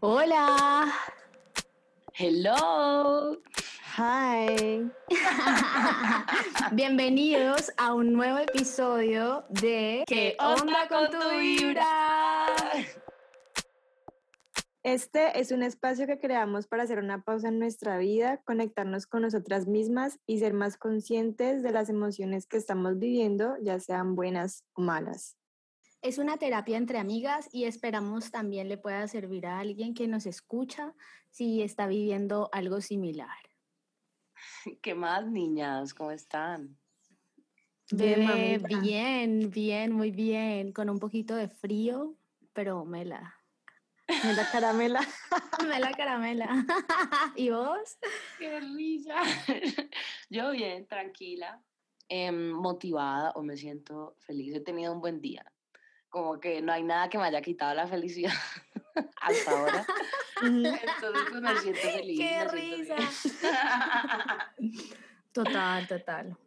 Hola. 0.00 0.92
Hello. 2.12 3.38
Hi. 3.96 4.90
Bienvenidos 6.72 7.72
a 7.78 7.94
un 7.94 8.12
nuevo 8.12 8.36
episodio 8.36 9.46
de 9.48 10.04
¿Qué 10.06 10.36
onda 10.38 10.86
con 10.88 11.10
tu 11.10 11.16
vibra? 11.38 11.86
Este 14.82 15.40
es 15.40 15.50
un 15.50 15.62
espacio 15.62 16.06
que 16.06 16.18
creamos 16.18 16.66
para 16.66 16.82
hacer 16.82 16.98
una 16.98 17.22
pausa 17.22 17.48
en 17.48 17.58
nuestra 17.58 17.96
vida, 17.96 18.42
conectarnos 18.44 19.06
con 19.06 19.22
nosotras 19.22 19.66
mismas 19.66 20.18
y 20.26 20.40
ser 20.40 20.52
más 20.52 20.76
conscientes 20.76 21.62
de 21.62 21.72
las 21.72 21.88
emociones 21.88 22.46
que 22.46 22.58
estamos 22.58 22.98
viviendo, 22.98 23.56
ya 23.62 23.80
sean 23.80 24.14
buenas 24.14 24.62
o 24.74 24.82
malas. 24.82 25.38
Es 26.06 26.18
una 26.18 26.36
terapia 26.36 26.76
entre 26.76 26.98
amigas 26.98 27.48
y 27.52 27.64
esperamos 27.64 28.30
también 28.30 28.68
le 28.68 28.76
pueda 28.76 29.08
servir 29.08 29.44
a 29.44 29.58
alguien 29.58 29.92
que 29.92 30.06
nos 30.06 30.24
escucha 30.26 30.94
si 31.30 31.62
está 31.62 31.88
viviendo 31.88 32.48
algo 32.52 32.80
similar. 32.80 33.36
¿Qué 34.82 34.94
más, 34.94 35.26
niñas? 35.26 35.94
¿Cómo 35.94 36.12
están? 36.12 36.78
Bebé, 37.90 38.62
bien, 38.80 39.50
bien, 39.50 39.90
muy 39.90 40.12
bien, 40.12 40.72
con 40.72 40.90
un 40.90 41.00
poquito 41.00 41.34
de 41.34 41.48
frío, 41.48 42.14
pero 42.52 42.84
mela. 42.84 43.34
Mira, 44.06 44.48
caramela. 44.52 45.00
Mela 45.66 45.90
caramela. 45.90 46.66
¿Y 47.34 47.50
vos? 47.50 47.98
¡Qué 48.38 48.60
risa! 48.60 49.16
Yo 50.30 50.52
bien, 50.52 50.86
tranquila, 50.86 51.60
em, 52.08 52.52
motivada 52.52 53.32
o 53.32 53.42
me 53.42 53.56
siento 53.56 54.14
feliz. 54.20 54.54
He 54.54 54.60
tenido 54.60 54.92
un 54.92 55.00
buen 55.00 55.20
día. 55.20 55.44
Como 56.16 56.40
que 56.40 56.62
no 56.62 56.72
hay 56.72 56.82
nada 56.82 57.10
que 57.10 57.18
me 57.18 57.24
haya 57.24 57.42
quitado 57.42 57.74
la 57.74 57.86
felicidad 57.86 58.32
hasta 59.20 59.50
ahora. 59.50 59.86
Entonces 60.42 61.24
pues, 61.28 61.42
me 61.42 61.58
siento 61.58 61.80
feliz. 61.82 62.18
¡Qué 62.18 62.38
me 62.40 62.58
siento 62.58 62.96
risa! 62.96 62.96
Total, 65.32 65.86
total. 65.86 66.38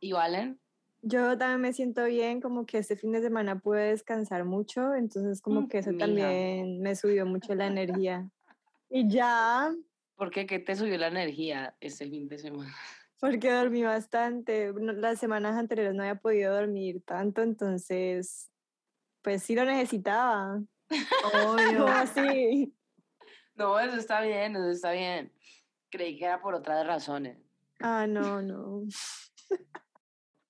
¿Y 0.00 0.12
Valen? 0.12 0.58
Yo 1.02 1.36
también 1.36 1.60
me 1.60 1.74
siento 1.74 2.06
bien, 2.06 2.40
como 2.40 2.64
que 2.64 2.78
este 2.78 2.96
fin 2.96 3.12
de 3.12 3.20
semana 3.20 3.58
pude 3.58 3.90
descansar 3.90 4.46
mucho, 4.46 4.94
entonces 4.94 5.42
como 5.42 5.68
que 5.68 5.80
eso 5.80 5.90
mija. 5.90 6.06
también 6.06 6.80
me 6.80 6.96
subió 6.96 7.26
mucho 7.26 7.54
la 7.54 7.66
energía. 7.66 8.30
Y 8.88 9.06
ya, 9.10 9.74
¿Por 10.14 10.30
qué? 10.30 10.46
¿Qué 10.46 10.58
te 10.58 10.74
subió 10.74 10.96
la 10.96 11.08
energía 11.08 11.76
este 11.80 12.08
fin 12.08 12.28
de 12.28 12.38
semana? 12.38 12.74
porque 13.20 13.52
dormí 13.52 13.82
bastante. 13.82 14.72
Las 14.72 15.18
semanas 15.18 15.56
anteriores 15.58 15.94
no 15.94 16.02
había 16.02 16.14
podido 16.14 16.54
dormir 16.54 17.02
tanto, 17.04 17.42
entonces, 17.42 18.50
pues 19.26 19.42
sí 19.42 19.56
lo 19.56 19.64
necesitaba. 19.64 20.62
Obvio. 21.34 21.80
¿Cómo 21.80 21.88
así? 21.88 22.72
No, 23.56 23.76
eso 23.80 23.96
está 23.96 24.20
bien, 24.20 24.54
eso 24.54 24.70
está 24.70 24.92
bien. 24.92 25.32
Creí 25.90 26.16
que 26.16 26.26
era 26.26 26.40
por 26.40 26.54
otras 26.54 26.86
razones. 26.86 27.36
Ah, 27.80 28.06
no, 28.06 28.40
no. 28.40 28.84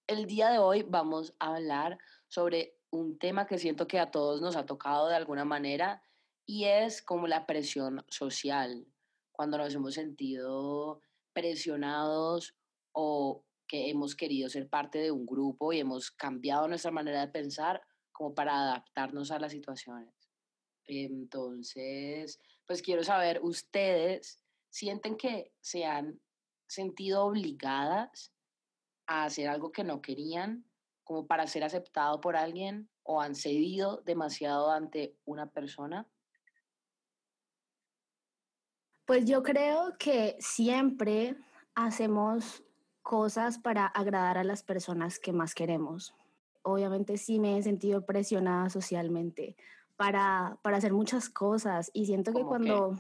El 0.07 0.27
día 0.27 0.51
de 0.51 0.59
hoy 0.59 0.83
vamos 0.87 1.35
a 1.39 1.55
hablar 1.55 1.97
sobre 2.29 2.77
un 2.91 3.19
tema 3.19 3.47
que 3.47 3.57
siento 3.57 3.87
que 3.87 3.99
a 3.99 4.11
todos 4.11 4.43
nos 4.43 4.57
ha 4.57 4.67
tocado 4.67 5.09
de 5.09 5.17
alguna 5.17 5.47
manera 5.47 6.03
y 6.45 6.65
es 6.65 7.01
como 7.01 7.27
la 7.29 7.47
presión 7.47 8.05
social, 8.11 8.87
cuando 9.33 9.57
nos 9.57 9.75
hemos 9.75 9.95
sentido 9.95 11.01
presionados 11.33 12.55
o 12.93 13.43
que 13.67 13.89
hemos 13.89 14.15
querido 14.15 14.51
ser 14.51 14.69
parte 14.69 14.99
de 14.99 15.13
un 15.13 15.25
grupo 15.25 15.73
y 15.73 15.81
hemos 15.81 16.11
cambiado 16.11 16.69
nuestra 16.69 16.91
manera 16.91 17.23
de 17.23 17.33
pensar 17.33 17.81
como 18.17 18.35
para 18.35 18.55
adaptarnos 18.55 19.31
a 19.31 19.39
las 19.39 19.53
situaciones. 19.53 20.15
Entonces, 20.87 22.41
pues 22.65 22.81
quiero 22.81 23.05
saber, 23.05 23.41
¿ustedes 23.43 24.41
sienten 24.71 25.19
que 25.19 25.53
se 25.61 25.85
han 25.85 26.19
sentido 26.67 27.27
obligadas 27.27 28.33
a 29.07 29.25
hacer 29.25 29.49
algo 29.49 29.71
que 29.71 29.85
no 29.85 30.01
querían 30.01 30.65
como 31.05 31.27
para 31.27 31.47
ser 31.47 31.63
aceptado 31.63 32.21
por 32.23 32.37
alguien 32.37 32.89
o 33.03 33.21
han 33.21 33.35
cedido 33.35 33.99
demasiado 34.07 34.71
ante 34.71 35.19
una 35.27 35.51
persona? 35.51 36.09
Pues 39.05 39.27
yo 39.27 39.43
creo 39.43 39.99
que 39.99 40.37
siempre 40.41 41.37
hacemos 41.75 42.65
cosas 43.03 43.59
para 43.59 43.87
agradar 43.87 44.39
a 44.39 44.45
las 44.45 44.63
personas 44.63 45.19
que 45.19 45.35
más 45.35 45.55
queremos. 45.55 46.15
Obviamente 46.67 47.17
sí 47.17 47.39
me 47.39 47.57
he 47.57 47.63
sentido 47.63 48.05
presionada 48.05 48.71
socialmente 48.71 49.57
para, 49.97 50.59
para 50.63 50.77
hacer 50.77 50.93
muchas 50.93 51.29
cosas. 51.29 51.91
Y 51.95 52.07
siento 52.07 52.33
que 52.33 52.43
cuando, 52.43 52.99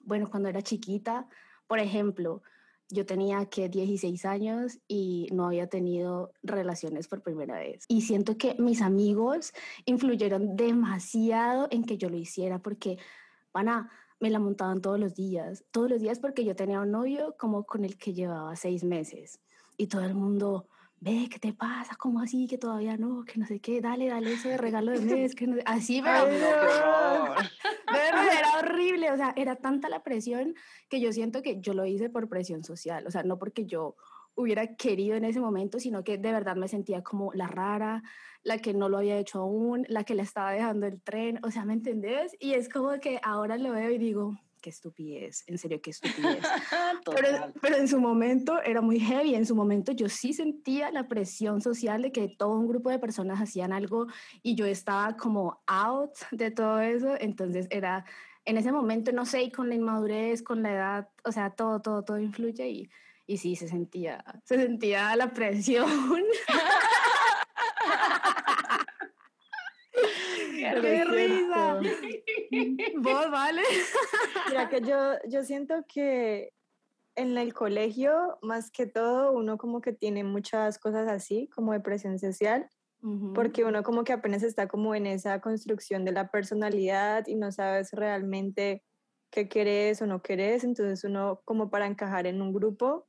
bueno, 0.00 0.30
cuando 0.30 0.48
era 0.48 0.62
chiquita, 0.62 1.28
por 1.66 1.78
ejemplo, 1.78 2.42
yo 2.88 3.06
tenía 3.06 3.46
que 3.46 3.68
16 3.68 4.24
años 4.24 4.78
y 4.88 5.28
no 5.32 5.46
había 5.46 5.68
tenido 5.68 6.32
relaciones 6.42 7.08
por 7.08 7.22
primera 7.22 7.58
vez. 7.58 7.84
Y 7.88 8.02
siento 8.02 8.36
que 8.36 8.54
mis 8.58 8.82
amigos 8.82 9.52
influyeron 9.84 10.56
demasiado 10.56 11.68
en 11.70 11.84
que 11.84 11.98
yo 11.98 12.08
lo 12.08 12.16
hiciera 12.16 12.58
porque, 12.58 12.98
pana, 13.52 13.90
me 14.20 14.30
la 14.30 14.38
montaban 14.38 14.80
todos 14.80 14.98
los 14.98 15.14
días, 15.14 15.64
todos 15.70 15.90
los 15.90 16.00
días 16.00 16.18
porque 16.18 16.44
yo 16.44 16.54
tenía 16.56 16.80
un 16.80 16.90
novio 16.90 17.34
como 17.38 17.64
con 17.64 17.84
el 17.84 17.98
que 17.98 18.14
llevaba 18.14 18.56
seis 18.56 18.84
meses. 18.84 19.40
Y 19.76 19.88
todo 19.88 20.02
el 20.04 20.14
mundo, 20.14 20.68
ve, 21.04 21.28
¿qué 21.30 21.38
te 21.38 21.52
pasa? 21.52 21.94
¿Cómo 21.96 22.20
así? 22.20 22.46
Que 22.46 22.56
todavía 22.56 22.96
no, 22.96 23.24
que 23.24 23.38
no 23.38 23.46
sé 23.46 23.60
qué, 23.60 23.80
dale, 23.82 24.08
dale 24.08 24.32
ese 24.32 24.56
regalo 24.56 24.90
de 24.92 25.00
mes, 25.28 25.34
que 25.34 25.46
no 25.46 25.56
sé- 25.56 25.62
así, 25.66 26.00
pero 26.02 26.16
Ay, 26.16 26.38
No, 27.86 28.30
era 28.30 28.58
horrible, 28.58 29.10
o 29.12 29.16
sea, 29.16 29.32
era 29.36 29.56
tanta 29.56 29.88
la 29.88 30.02
presión 30.02 30.54
que 30.88 31.00
yo 31.00 31.12
siento 31.12 31.42
que 31.42 31.60
yo 31.60 31.74
lo 31.74 31.84
hice 31.84 32.08
por 32.08 32.28
presión 32.28 32.64
social, 32.64 33.06
o 33.06 33.10
sea, 33.10 33.22
no 33.22 33.38
porque 33.38 33.66
yo 33.66 33.96
hubiera 34.34 34.74
querido 34.76 35.16
en 35.16 35.24
ese 35.24 35.40
momento, 35.40 35.78
sino 35.78 36.02
que 36.02 36.16
de 36.18 36.32
verdad 36.32 36.56
me 36.56 36.66
sentía 36.68 37.02
como 37.02 37.32
la 37.34 37.46
rara, 37.46 38.02
la 38.42 38.58
que 38.58 38.72
no 38.74 38.88
lo 38.88 38.98
había 38.98 39.18
hecho 39.18 39.40
aún, 39.40 39.84
la 39.88 40.04
que 40.04 40.14
le 40.14 40.22
estaba 40.22 40.52
dejando 40.52 40.86
el 40.86 41.00
tren, 41.02 41.38
o 41.44 41.50
sea, 41.50 41.64
¿me 41.64 41.74
entendés? 41.74 42.34
Y 42.40 42.54
es 42.54 42.68
como 42.68 42.98
que 43.00 43.20
ahora 43.22 43.58
lo 43.58 43.72
veo 43.72 43.90
y 43.90 43.98
digo, 43.98 44.36
qué 44.64 44.70
estupidez, 44.70 45.44
en 45.46 45.58
serio, 45.58 45.82
qué 45.82 45.90
estupidez. 45.90 46.38
Pero, 47.14 47.52
pero 47.60 47.76
en 47.76 47.86
su 47.86 48.00
momento 48.00 48.62
era 48.62 48.80
muy 48.80 48.98
heavy, 48.98 49.34
en 49.34 49.44
su 49.44 49.54
momento 49.54 49.92
yo 49.92 50.08
sí 50.08 50.32
sentía 50.32 50.90
la 50.90 51.06
presión 51.06 51.60
social 51.60 52.00
de 52.00 52.12
que 52.12 52.28
todo 52.28 52.58
un 52.58 52.66
grupo 52.66 52.88
de 52.88 52.98
personas 52.98 53.42
hacían 53.42 53.74
algo 53.74 54.06
y 54.42 54.54
yo 54.54 54.64
estaba 54.64 55.18
como 55.18 55.62
out 55.66 56.12
de 56.30 56.50
todo 56.50 56.80
eso, 56.80 57.14
entonces 57.20 57.66
era 57.68 58.06
en 58.46 58.56
ese 58.56 58.72
momento, 58.72 59.12
no 59.12 59.26
sé, 59.26 59.42
y 59.42 59.50
con 59.50 59.68
la 59.68 59.74
inmadurez, 59.74 60.42
con 60.42 60.62
la 60.62 60.72
edad, 60.72 61.08
o 61.24 61.32
sea, 61.32 61.50
todo, 61.50 61.82
todo, 61.82 62.02
todo 62.02 62.18
influye 62.18 62.66
y, 62.66 62.90
y 63.26 63.36
sí, 63.36 63.56
se 63.56 63.68
sentía, 63.68 64.24
se 64.44 64.56
sentía 64.56 65.14
la 65.14 65.30
presión. 65.30 65.86
Qué 70.72 70.80
¡Qué 70.80 71.04
risa. 71.04 71.80
¿Vos, 72.96 73.30
vale? 73.30 73.62
Mira 74.48 74.68
que 74.68 74.80
yo, 74.80 75.14
yo 75.28 75.42
siento 75.42 75.84
que 75.86 76.52
en 77.16 77.36
el 77.38 77.54
colegio, 77.54 78.38
más 78.42 78.70
que 78.70 78.86
todo, 78.86 79.32
uno 79.32 79.58
como 79.58 79.80
que 79.80 79.92
tiene 79.92 80.24
muchas 80.24 80.78
cosas 80.78 81.08
así, 81.08 81.48
como 81.54 81.72
de 81.72 81.80
presión 81.80 82.18
social, 82.18 82.68
Ujú. 83.02 83.32
porque 83.34 83.64
uno 83.64 83.82
como 83.82 84.04
que 84.04 84.12
apenas 84.12 84.42
está 84.42 84.66
como 84.66 84.94
en 84.94 85.06
esa 85.06 85.40
construcción 85.40 86.04
de 86.04 86.12
la 86.12 86.30
personalidad 86.30 87.26
y 87.26 87.36
no 87.36 87.52
sabes 87.52 87.92
realmente 87.92 88.82
qué 89.30 89.48
querés 89.48 90.00
o 90.02 90.06
no 90.06 90.22
querés, 90.22 90.64
entonces 90.64 91.04
uno 91.04 91.40
como 91.44 91.70
para 91.70 91.86
encajar 91.86 92.26
en 92.26 92.40
un 92.40 92.52
grupo, 92.52 93.06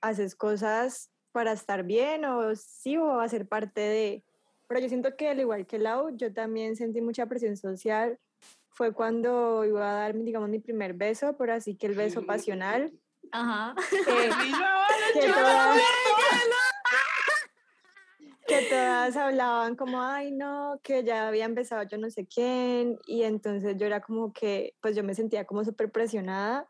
haces 0.00 0.34
cosas 0.34 1.10
para 1.32 1.52
estar 1.52 1.84
bien 1.84 2.24
o 2.24 2.54
sí 2.56 2.96
o 2.96 3.20
hacer 3.20 3.46
parte 3.46 3.80
de... 3.80 4.24
Pero 4.70 4.82
yo 4.82 4.88
siento 4.88 5.16
que 5.16 5.28
al 5.28 5.40
igual 5.40 5.66
que 5.66 5.80
Lau, 5.80 6.16
yo 6.16 6.32
también 6.32 6.76
sentí 6.76 7.00
mucha 7.00 7.26
presión 7.26 7.56
social. 7.56 8.20
Fue 8.68 8.94
cuando 8.94 9.64
iba 9.64 9.90
a 9.90 9.94
dar, 9.94 10.16
digamos, 10.16 10.48
mi 10.48 10.60
primer 10.60 10.94
beso, 10.94 11.36
pero 11.36 11.54
así 11.54 11.74
que 11.74 11.88
el 11.88 11.96
beso 11.96 12.24
pasional. 12.24 12.92
Ajá. 13.32 13.74
que 15.12 15.26
todas, 15.26 15.80
que 18.46 18.62
todas 18.70 19.16
hablaban 19.16 19.74
como, 19.74 20.00
ay, 20.00 20.30
no, 20.30 20.78
que 20.84 21.02
ya 21.02 21.26
había 21.26 21.46
empezado 21.46 21.82
yo 21.82 21.98
no 21.98 22.08
sé 22.08 22.28
quién, 22.28 22.96
y 23.08 23.24
entonces 23.24 23.76
yo 23.76 23.86
era 23.86 24.00
como 24.00 24.32
que, 24.32 24.76
pues 24.80 24.94
yo 24.94 25.02
me 25.02 25.16
sentía 25.16 25.46
como 25.46 25.64
súper 25.64 25.90
presionada, 25.90 26.68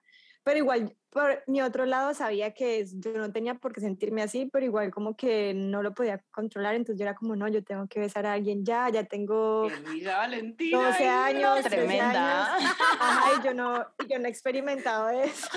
pero 0.51 0.59
igual 0.59 0.97
por 1.11 1.45
mi 1.47 1.63
otro 1.63 1.87
lado 1.87 2.13
sabía 2.13 2.53
que 2.53 2.85
yo 2.85 3.13
no 3.13 3.31
tenía 3.31 3.55
por 3.55 3.73
qué 3.73 3.81
sentirme 3.81 4.21
así, 4.21 4.51
pero 4.53 4.67
igual 4.67 4.91
como 4.91 5.17
que 5.17 5.55
no 5.55 5.81
lo 5.81 5.95
podía 5.95 6.25
controlar, 6.33 6.75
entonces 6.75 6.99
yo 6.99 7.05
era 7.05 7.15
como, 7.15 7.37
no, 7.37 7.47
yo 7.47 7.63
tengo 7.63 7.87
que 7.87 8.01
besar 8.01 8.27
a 8.27 8.33
alguien 8.33 8.65
ya, 8.65 8.89
ya 8.89 9.05
tengo 9.05 9.69
risa, 9.69 10.17
Valentina. 10.19 10.89
12 10.89 11.09
ay, 11.09 11.35
no, 11.35 11.53
años, 11.53 11.61
13 11.67 11.77
Tremenda. 11.77 12.57
años. 12.57 12.73
Ajá, 12.99 13.31
y 13.39 13.45
yo 13.45 13.55
no, 13.55 13.87
yo 14.09 14.19
no 14.19 14.27
he 14.27 14.29
experimentado 14.29 15.11
eso. 15.11 15.49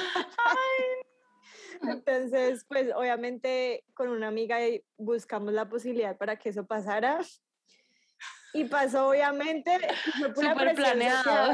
Entonces, 1.81 2.63
pues 2.69 2.93
obviamente 2.95 3.83
con 3.95 4.09
una 4.09 4.27
amiga 4.27 4.57
buscamos 4.97 5.53
la 5.53 5.67
posibilidad 5.67 6.15
para 6.17 6.37
que 6.37 6.49
eso 6.49 6.67
pasara. 6.67 7.19
Y 8.53 8.65
pasó 8.65 9.09
obviamente. 9.09 9.79
Súper 10.35 10.75
planeado. 10.75 11.53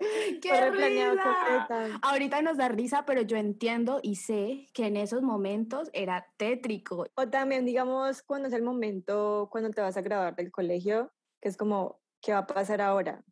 ¡Qué 0.42 0.70
risa! 0.70 1.98
Ahorita 2.02 2.42
nos 2.42 2.56
da 2.56 2.68
risa, 2.68 3.04
pero 3.04 3.22
yo 3.22 3.36
entiendo 3.36 4.00
y 4.02 4.16
sé 4.16 4.68
que 4.72 4.86
en 4.86 4.96
esos 4.96 5.22
momentos 5.22 5.90
era 5.92 6.26
tétrico. 6.36 7.06
O 7.14 7.28
también, 7.28 7.64
digamos, 7.64 8.22
cuando 8.22 8.48
es 8.48 8.54
el 8.54 8.62
momento, 8.62 9.48
cuando 9.50 9.70
te 9.70 9.80
vas 9.80 9.96
a 9.96 10.02
graduar 10.02 10.36
del 10.36 10.52
colegio, 10.52 11.12
que 11.40 11.48
es 11.48 11.56
como, 11.56 12.00
¿qué 12.20 12.32
va 12.32 12.38
a 12.38 12.46
pasar 12.46 12.80
ahora? 12.80 13.24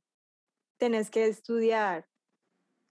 Tenés 0.79 1.11
que 1.11 1.27
estudiar. 1.27 2.07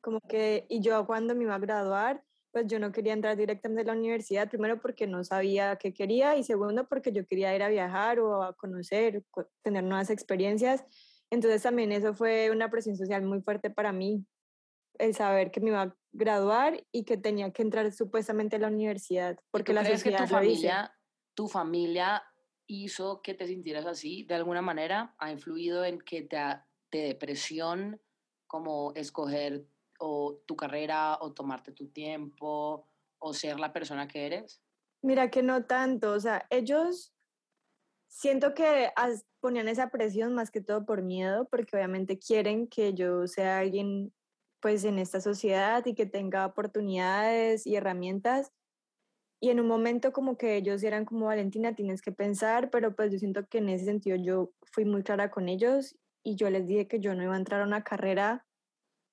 Como 0.01 0.21
que, 0.21 0.65
y 0.69 0.81
yo 0.81 1.05
cuando 1.05 1.35
me 1.35 1.43
iba 1.43 1.55
a 1.55 1.59
graduar, 1.59 2.23
pues 2.51 2.67
yo 2.67 2.79
no 2.79 2.93
quería 2.93 3.11
entrar 3.11 3.35
directamente 3.35 3.81
a 3.81 3.93
la 3.93 3.99
universidad, 3.99 4.49
primero 4.49 4.79
porque 4.79 5.07
no 5.07 5.25
sabía 5.25 5.75
qué 5.75 5.93
quería 5.93 6.37
y 6.37 6.43
segundo 6.43 6.87
porque 6.87 7.11
yo 7.11 7.25
quería 7.25 7.53
ir 7.53 7.61
a 7.61 7.67
viajar 7.67 8.19
o 8.21 8.43
a 8.43 8.53
conocer, 8.53 9.23
tener 9.61 9.83
nuevas 9.83 10.09
experiencias 10.09 10.85
entonces 11.31 11.63
también 11.63 11.91
eso 11.91 12.13
fue 12.13 12.51
una 12.51 12.69
presión 12.69 12.95
social 12.95 13.23
muy 13.23 13.41
fuerte 13.41 13.69
para 13.69 13.91
mí, 13.91 14.25
el 14.97 15.13
saber 15.13 15.51
que 15.51 15.59
me 15.59 15.69
iba 15.69 15.81
a 15.81 15.95
graduar 16.13 16.85
y 16.91 17.03
que 17.03 17.17
tenía 17.17 17.51
que 17.51 17.61
entrar 17.61 17.91
supuestamente 17.91 18.55
a 18.55 18.59
la 18.59 18.67
universidad, 18.67 19.37
porque 19.51 19.73
la 19.73 19.83
crees 19.83 20.03
que 20.03 20.11
tu 20.11 20.27
familia, 20.27 20.95
tu 21.33 21.47
familia 21.47 22.23
hizo 22.67 23.21
que 23.21 23.33
te 23.33 23.47
sintieras 23.47 23.85
así 23.85 24.23
de 24.23 24.35
alguna 24.35 24.61
manera? 24.61 25.15
¿Ha 25.17 25.31
influido 25.31 25.85
en 25.85 25.99
que 25.99 26.21
te, 26.23 26.37
te 26.89 26.99
depresión 26.99 28.01
como 28.47 28.93
escoger 28.95 29.65
o 29.99 30.41
tu 30.45 30.55
carrera 30.55 31.17
o 31.21 31.33
tomarte 31.33 31.71
tu 31.71 31.87
tiempo 31.87 32.87
o 33.19 33.33
ser 33.33 33.59
la 33.59 33.73
persona 33.73 34.07
que 34.07 34.25
eres? 34.25 34.61
Mira 35.01 35.29
que 35.29 35.43
no 35.43 35.65
tanto, 35.65 36.11
o 36.11 36.19
sea, 36.19 36.47
ellos 36.49 37.13
siento 38.07 38.53
que 38.53 38.91
ponían 39.45 39.67
esa 39.67 39.91
presión 39.91 40.33
más 40.33 40.49
que 40.49 40.59
todo 40.59 40.87
por 40.87 41.03
miedo, 41.03 41.47
porque 41.51 41.75
obviamente 41.75 42.17
quieren 42.17 42.67
que 42.67 42.95
yo 42.95 43.27
sea 43.27 43.59
alguien 43.59 44.11
pues 44.59 44.83
en 44.85 44.97
esta 44.97 45.21
sociedad 45.21 45.85
y 45.85 45.93
que 45.93 46.07
tenga 46.07 46.47
oportunidades 46.47 47.67
y 47.67 47.75
herramientas. 47.75 48.51
Y 49.39 49.51
en 49.51 49.59
un 49.59 49.67
momento 49.67 50.11
como 50.11 50.35
que 50.35 50.55
ellos 50.55 50.81
eran 50.81 51.05
como, 51.05 51.27
Valentina, 51.27 51.75
tienes 51.75 52.01
que 52.01 52.11
pensar, 52.11 52.71
pero 52.71 52.95
pues 52.95 53.11
yo 53.11 53.19
siento 53.19 53.45
que 53.47 53.59
en 53.59 53.69
ese 53.69 53.85
sentido 53.85 54.17
yo 54.17 54.49
fui 54.63 54.83
muy 54.83 55.03
clara 55.03 55.29
con 55.29 55.47
ellos 55.47 55.95
y 56.23 56.37
yo 56.37 56.49
les 56.49 56.65
dije 56.65 56.87
que 56.87 56.99
yo 56.99 57.13
no 57.13 57.21
iba 57.21 57.35
a 57.35 57.37
entrar 57.37 57.61
a 57.61 57.65
una 57.65 57.83
carrera 57.83 58.47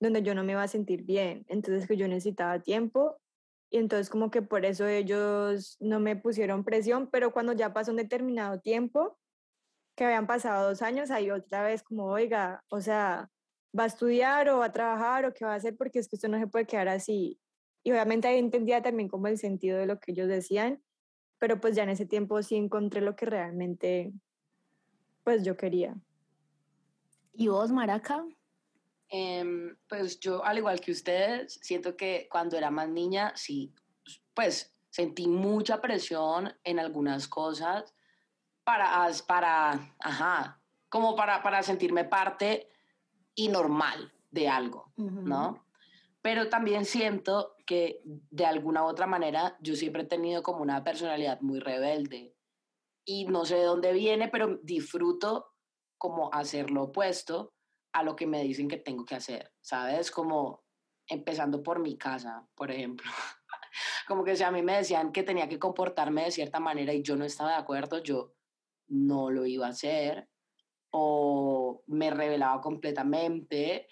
donde 0.00 0.23
yo 0.23 0.35
no 0.35 0.44
me 0.44 0.52
iba 0.52 0.62
a 0.62 0.69
sentir 0.69 1.02
bien, 1.02 1.44
entonces 1.49 1.87
que 1.87 1.99
yo 1.99 2.08
necesitaba 2.08 2.58
tiempo 2.62 3.19
y 3.70 3.76
entonces 3.76 4.08
como 4.08 4.31
que 4.31 4.40
por 4.40 4.64
eso 4.64 4.87
ellos 4.87 5.76
no 5.78 6.00
me 6.00 6.17
pusieron 6.17 6.64
presión, 6.64 7.11
pero 7.12 7.35
cuando 7.35 7.52
ya 7.52 7.75
pasó 7.75 7.90
un 7.90 7.99
determinado 7.99 8.61
tiempo, 8.61 9.19
que 9.94 10.05
habían 10.05 10.27
pasado 10.27 10.69
dos 10.69 10.83
años, 10.83 11.11
ahí 11.11 11.31
otra 11.31 11.62
vez 11.62 11.83
como, 11.83 12.06
oiga, 12.06 12.65
o 12.69 12.81
sea, 12.81 13.31
va 13.79 13.85
a 13.85 13.87
estudiar 13.87 14.49
o 14.49 14.59
va 14.59 14.67
a 14.67 14.73
trabajar 14.73 15.25
o 15.25 15.33
qué 15.33 15.44
va 15.44 15.53
a 15.53 15.56
hacer 15.56 15.77
porque 15.77 15.99
es 15.99 16.09
que 16.09 16.17
usted 16.17 16.29
no 16.29 16.39
se 16.39 16.47
puede 16.47 16.67
quedar 16.67 16.89
así. 16.89 17.39
Y 17.83 17.91
obviamente 17.91 18.29
ahí 18.29 18.39
entendía 18.39 18.83
también 18.83 19.09
como 19.09 19.27
el 19.27 19.39
sentido 19.39 19.79
de 19.79 19.87
lo 19.87 19.99
que 19.99 20.12
ellos 20.12 20.29
decían, 20.29 20.83
pero 21.39 21.61
pues 21.61 21.75
ya 21.75 21.83
en 21.83 21.91
ese 21.91 22.06
tiempo 22.06 22.43
sí 22.43 22.56
encontré 22.56 23.00
lo 23.00 23.17
que 23.17 23.27
realmente 23.27 24.12
pues 25.25 25.44
yo 25.44 25.56
quería. 25.56 25.97
¿Y 27.35 27.49
vos, 27.49 27.73
Maraca? 27.73 28.25
Em, 29.09 29.77
pues 29.88 30.21
yo, 30.21 30.45
al 30.45 30.59
igual 30.59 30.81
que 30.81 30.93
ustedes, 30.93 31.59
siento 31.62 31.97
que 31.97 32.29
cuando 32.31 32.56
era 32.56 32.71
más 32.71 32.88
niña, 32.88 33.33
sí, 33.37 33.73
pues 34.35 34.75
sentí 34.91 35.27
mucha 35.27 35.81
presión 35.81 36.55
en 36.65 36.79
algunas 36.79 37.29
cosas 37.29 37.95
para, 38.64 39.09
para 39.26 39.94
ajá, 39.99 40.61
como 40.88 41.17
para, 41.17 41.43
para 41.43 41.62
sentirme 41.62 42.05
parte 42.05 42.69
y 43.35 43.49
normal 43.49 44.12
de 44.31 44.49
algo, 44.49 44.93
¿no? 44.97 45.67
Pero 46.20 46.49
también 46.49 46.85
siento 46.85 47.56
que 47.67 48.00
de 48.05 48.47
alguna 48.47 48.85
u 48.85 48.87
otra 48.87 49.06
manera 49.06 49.56
yo 49.61 49.75
siempre 49.75 50.03
he 50.03 50.06
tenido 50.06 50.43
como 50.43 50.62
una 50.62 50.85
personalidad 50.85 51.41
muy 51.41 51.59
rebelde 51.59 52.37
y 53.05 53.26
no 53.26 53.44
sé 53.44 53.56
de 53.56 53.64
dónde 53.64 53.93
viene, 53.93 54.29
pero 54.29 54.59
disfruto 54.62 55.55
como 55.99 56.32
hacer 56.32 56.70
lo 56.70 56.85
opuesto 56.85 57.55
a 57.93 58.03
lo 58.03 58.17
que 58.17 58.26
me 58.26 58.43
dicen 58.43 58.69
que 58.69 58.76
tengo 58.76 59.05
que 59.05 59.17
hacer, 59.17 59.53
¿sabes? 59.61 60.11
Como 60.11 60.64
empezando 61.06 61.62
por 61.62 61.79
mi 61.81 61.97
casa, 61.97 62.47
por 62.55 62.70
ejemplo. 62.70 63.11
Como 64.06 64.25
que 64.25 64.37
si 64.37 64.43
a 64.43 64.50
mí 64.50 64.62
me 64.62 64.76
decían 64.76 65.12
que 65.12 65.23
tenía 65.23 65.49
que 65.49 65.59
comportarme 65.59 66.25
de 66.25 66.31
cierta 66.31 66.61
manera 66.61 66.93
y 66.93 67.03
yo 67.03 67.17
no 67.17 67.25
estaba 67.25 67.50
de 67.50 67.56
acuerdo, 67.56 68.03
yo 68.03 68.35
no 68.93 69.31
lo 69.31 69.47
iba 69.47 69.67
a 69.67 69.71
hacer 69.71 70.29
o 70.91 71.83
me 71.87 72.11
revelaba 72.11 72.61
completamente 72.61 73.89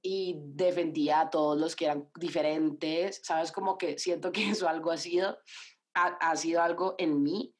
y 0.00 0.36
defendía 0.38 1.20
a 1.20 1.30
todos 1.30 1.58
los 1.58 1.74
que 1.74 1.86
eran 1.86 2.08
diferentes, 2.18 3.20
¿sabes? 3.24 3.50
Como 3.50 3.76
que 3.76 3.98
siento 3.98 4.30
que 4.32 4.50
eso 4.50 4.68
algo 4.68 4.90
ha 4.90 4.96
sido, 4.96 5.38
ha, 5.94 6.06
ha 6.06 6.36
sido 6.36 6.62
algo 6.62 6.94
en 6.98 7.22
mí 7.22 7.54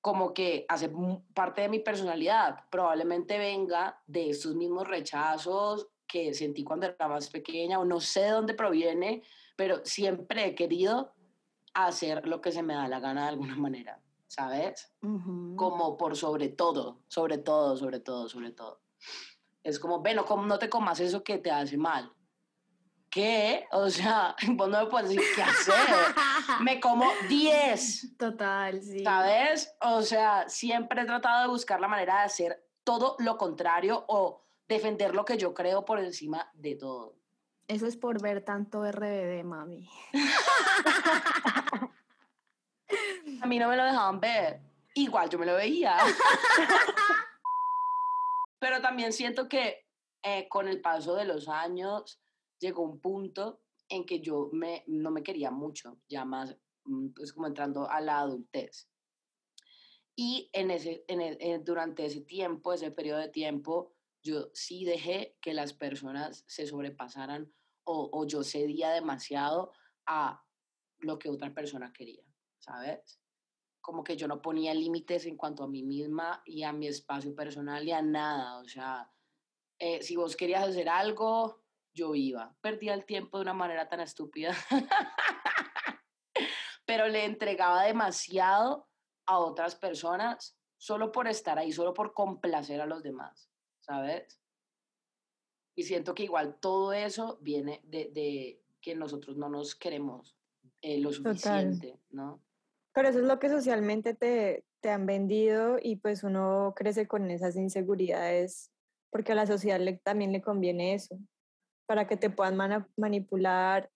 como 0.00 0.34
que 0.34 0.66
hace 0.68 0.90
parte 1.32 1.62
de 1.62 1.70
mi 1.70 1.78
personalidad. 1.78 2.68
Probablemente 2.70 3.38
venga 3.38 4.02
de 4.06 4.30
estos 4.30 4.54
mismos 4.54 4.86
rechazos 4.86 5.88
que 6.06 6.34
sentí 6.34 6.62
cuando 6.62 6.86
era 6.86 7.08
más 7.08 7.30
pequeña 7.30 7.78
o 7.78 7.86
no 7.86 8.00
sé 8.00 8.20
de 8.20 8.30
dónde 8.30 8.54
proviene, 8.54 9.22
pero 9.56 9.80
siempre 9.84 10.44
he 10.44 10.54
querido 10.54 11.14
hacer 11.72 12.26
lo 12.26 12.40
que 12.40 12.52
se 12.52 12.62
me 12.62 12.74
da 12.74 12.86
la 12.86 13.00
gana 13.00 13.22
de 13.22 13.28
alguna 13.30 13.56
manera, 13.56 14.00
¿sabes? 14.34 14.92
Como 15.00 15.96
por 15.96 16.16
sobre 16.16 16.48
todo, 16.48 17.02
sobre 17.06 17.38
todo, 17.38 17.76
sobre 17.76 18.00
todo, 18.00 18.28
sobre 18.28 18.50
todo. 18.50 18.80
Es 19.62 19.78
como, 19.78 20.00
bueno, 20.00 20.24
como 20.24 20.44
no 20.44 20.58
te 20.58 20.68
comas 20.68 20.98
eso 20.98 21.22
que 21.22 21.38
te 21.38 21.50
hace 21.50 21.76
mal. 21.76 22.12
¿qué? 23.14 23.68
O 23.70 23.88
sea, 23.88 24.34
vos 24.56 24.68
no 24.68 24.84
me 24.84 24.90
puedes 24.90 25.10
decir 25.10 25.24
qué 25.36 25.42
hacer. 25.42 25.74
me 26.60 26.80
como 26.80 27.06
10. 27.28 28.16
Total, 28.18 28.82
sí. 28.82 29.04
¿Sabes? 29.04 29.72
O 29.80 30.02
sea, 30.02 30.48
siempre 30.48 31.02
he 31.02 31.06
tratado 31.06 31.42
de 31.42 31.48
buscar 31.48 31.80
la 31.80 31.86
manera 31.86 32.18
de 32.18 32.24
hacer 32.24 32.66
todo 32.82 33.14
lo 33.20 33.38
contrario 33.38 34.04
o 34.08 34.44
defender 34.66 35.14
lo 35.14 35.24
que 35.24 35.38
yo 35.38 35.54
creo 35.54 35.84
por 35.84 36.00
encima 36.00 36.50
de 36.54 36.74
todo. 36.74 37.14
Eso 37.68 37.86
es 37.86 37.96
por 37.96 38.20
ver 38.20 38.44
tanto 38.44 38.84
RBD, 38.84 39.44
mami. 39.44 39.88
A 43.40 43.46
mí 43.46 43.58
no 43.58 43.68
me 43.68 43.76
lo 43.76 43.84
dejaban 43.84 44.20
ver. 44.20 44.60
Igual 44.94 45.28
yo 45.28 45.38
me 45.38 45.46
lo 45.46 45.54
veía. 45.54 45.96
Pero 48.58 48.80
también 48.80 49.12
siento 49.12 49.48
que 49.48 49.86
eh, 50.22 50.48
con 50.48 50.68
el 50.68 50.80
paso 50.80 51.14
de 51.14 51.24
los 51.24 51.48
años 51.48 52.20
llegó 52.58 52.82
un 52.82 53.00
punto 53.00 53.60
en 53.88 54.06
que 54.06 54.20
yo 54.20 54.48
me, 54.52 54.84
no 54.86 55.10
me 55.10 55.22
quería 55.22 55.50
mucho, 55.50 56.00
ya 56.08 56.24
más, 56.24 56.56
mm, 56.84 57.08
pues 57.08 57.32
como 57.32 57.46
entrando 57.46 57.90
a 57.90 58.00
la 58.00 58.20
adultez. 58.20 58.88
Y 60.16 60.48
en 60.52 60.70
ese, 60.70 61.04
en 61.08 61.64
durante 61.64 62.06
ese 62.06 62.20
tiempo, 62.22 62.72
ese 62.72 62.90
periodo 62.90 63.18
de 63.18 63.28
tiempo, 63.28 63.94
yo 64.22 64.48
sí 64.54 64.84
dejé 64.84 65.36
que 65.40 65.52
las 65.52 65.74
personas 65.74 66.44
se 66.46 66.66
sobrepasaran 66.66 67.52
o, 67.84 68.08
o 68.12 68.26
yo 68.26 68.42
cedía 68.42 68.90
demasiado 68.90 69.72
a 70.06 70.42
lo 71.00 71.18
que 71.18 71.28
otra 71.28 71.52
persona 71.52 71.92
quería, 71.92 72.22
¿sabes? 72.64 73.20
Como 73.80 74.02
que 74.02 74.16
yo 74.16 74.26
no 74.26 74.40
ponía 74.40 74.72
límites 74.72 75.26
en 75.26 75.36
cuanto 75.36 75.64
a 75.64 75.68
mí 75.68 75.82
misma 75.82 76.42
y 76.46 76.62
a 76.62 76.72
mi 76.72 76.86
espacio 76.86 77.34
personal 77.34 77.86
y 77.86 77.92
a 77.92 78.00
nada. 78.00 78.58
O 78.58 78.68
sea, 78.68 79.10
eh, 79.78 80.02
si 80.02 80.16
vos 80.16 80.36
querías 80.36 80.66
hacer 80.66 80.88
algo, 80.88 81.62
yo 81.92 82.14
iba. 82.14 82.56
Perdía 82.62 82.94
el 82.94 83.04
tiempo 83.04 83.36
de 83.36 83.42
una 83.42 83.52
manera 83.52 83.88
tan 83.88 84.00
estúpida. 84.00 84.54
Pero 86.86 87.08
le 87.08 87.24
entregaba 87.24 87.84
demasiado 87.84 88.88
a 89.26 89.38
otras 89.38 89.74
personas 89.74 90.58
solo 90.78 91.12
por 91.12 91.28
estar 91.28 91.58
ahí, 91.58 91.72
solo 91.72 91.94
por 91.94 92.12
complacer 92.12 92.80
a 92.80 92.86
los 92.86 93.02
demás, 93.02 93.50
¿sabes? 93.80 94.40
Y 95.76 95.84
siento 95.84 96.14
que 96.14 96.24
igual 96.24 96.58
todo 96.60 96.92
eso 96.92 97.38
viene 97.40 97.80
de, 97.84 98.62
que 98.80 98.94
nosotros 98.94 99.36
no 99.36 99.48
nos 99.48 99.74
queremos 99.74 100.36
eh, 100.82 100.98
lo 100.98 101.10
suficiente, 101.10 101.98
¿no? 102.10 102.44
Pero 102.94 103.08
eso 103.08 103.18
es 103.18 103.24
lo 103.24 103.38
que 103.38 103.48
socialmente 103.48 104.14
te, 104.14 104.64
te 104.80 104.90
han 104.90 105.04
vendido 105.04 105.78
y 105.82 105.96
pues 105.96 106.22
uno 106.24 106.72
crece 106.76 107.06
con 107.06 107.30
esas 107.30 107.56
inseguridades 107.56 108.70
porque 109.10 109.32
a 109.32 109.34
la 109.36 109.46
sociedad 109.46 109.78
le, 109.80 109.98
también 109.98 110.32
le 110.32 110.42
conviene 110.42 110.94
eso 110.94 111.16
para 111.86 112.06
que 112.06 112.16
te 112.16 112.30
puedan 112.30 112.86
manipular 112.96 113.90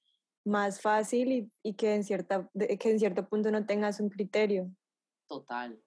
más 0.45 0.81
fácil 0.81 1.51
y, 1.63 1.75
que, 1.75 1.95
en 1.95 2.05
cierta, 2.05 2.49
que 2.57 2.91
en 2.91 2.99
cierto 2.99 3.29
punto 3.29 3.51
no 3.51 3.67
tengas 3.67 4.01
un 4.01 4.11
criterio. 4.11 4.71
Total, 5.27 5.79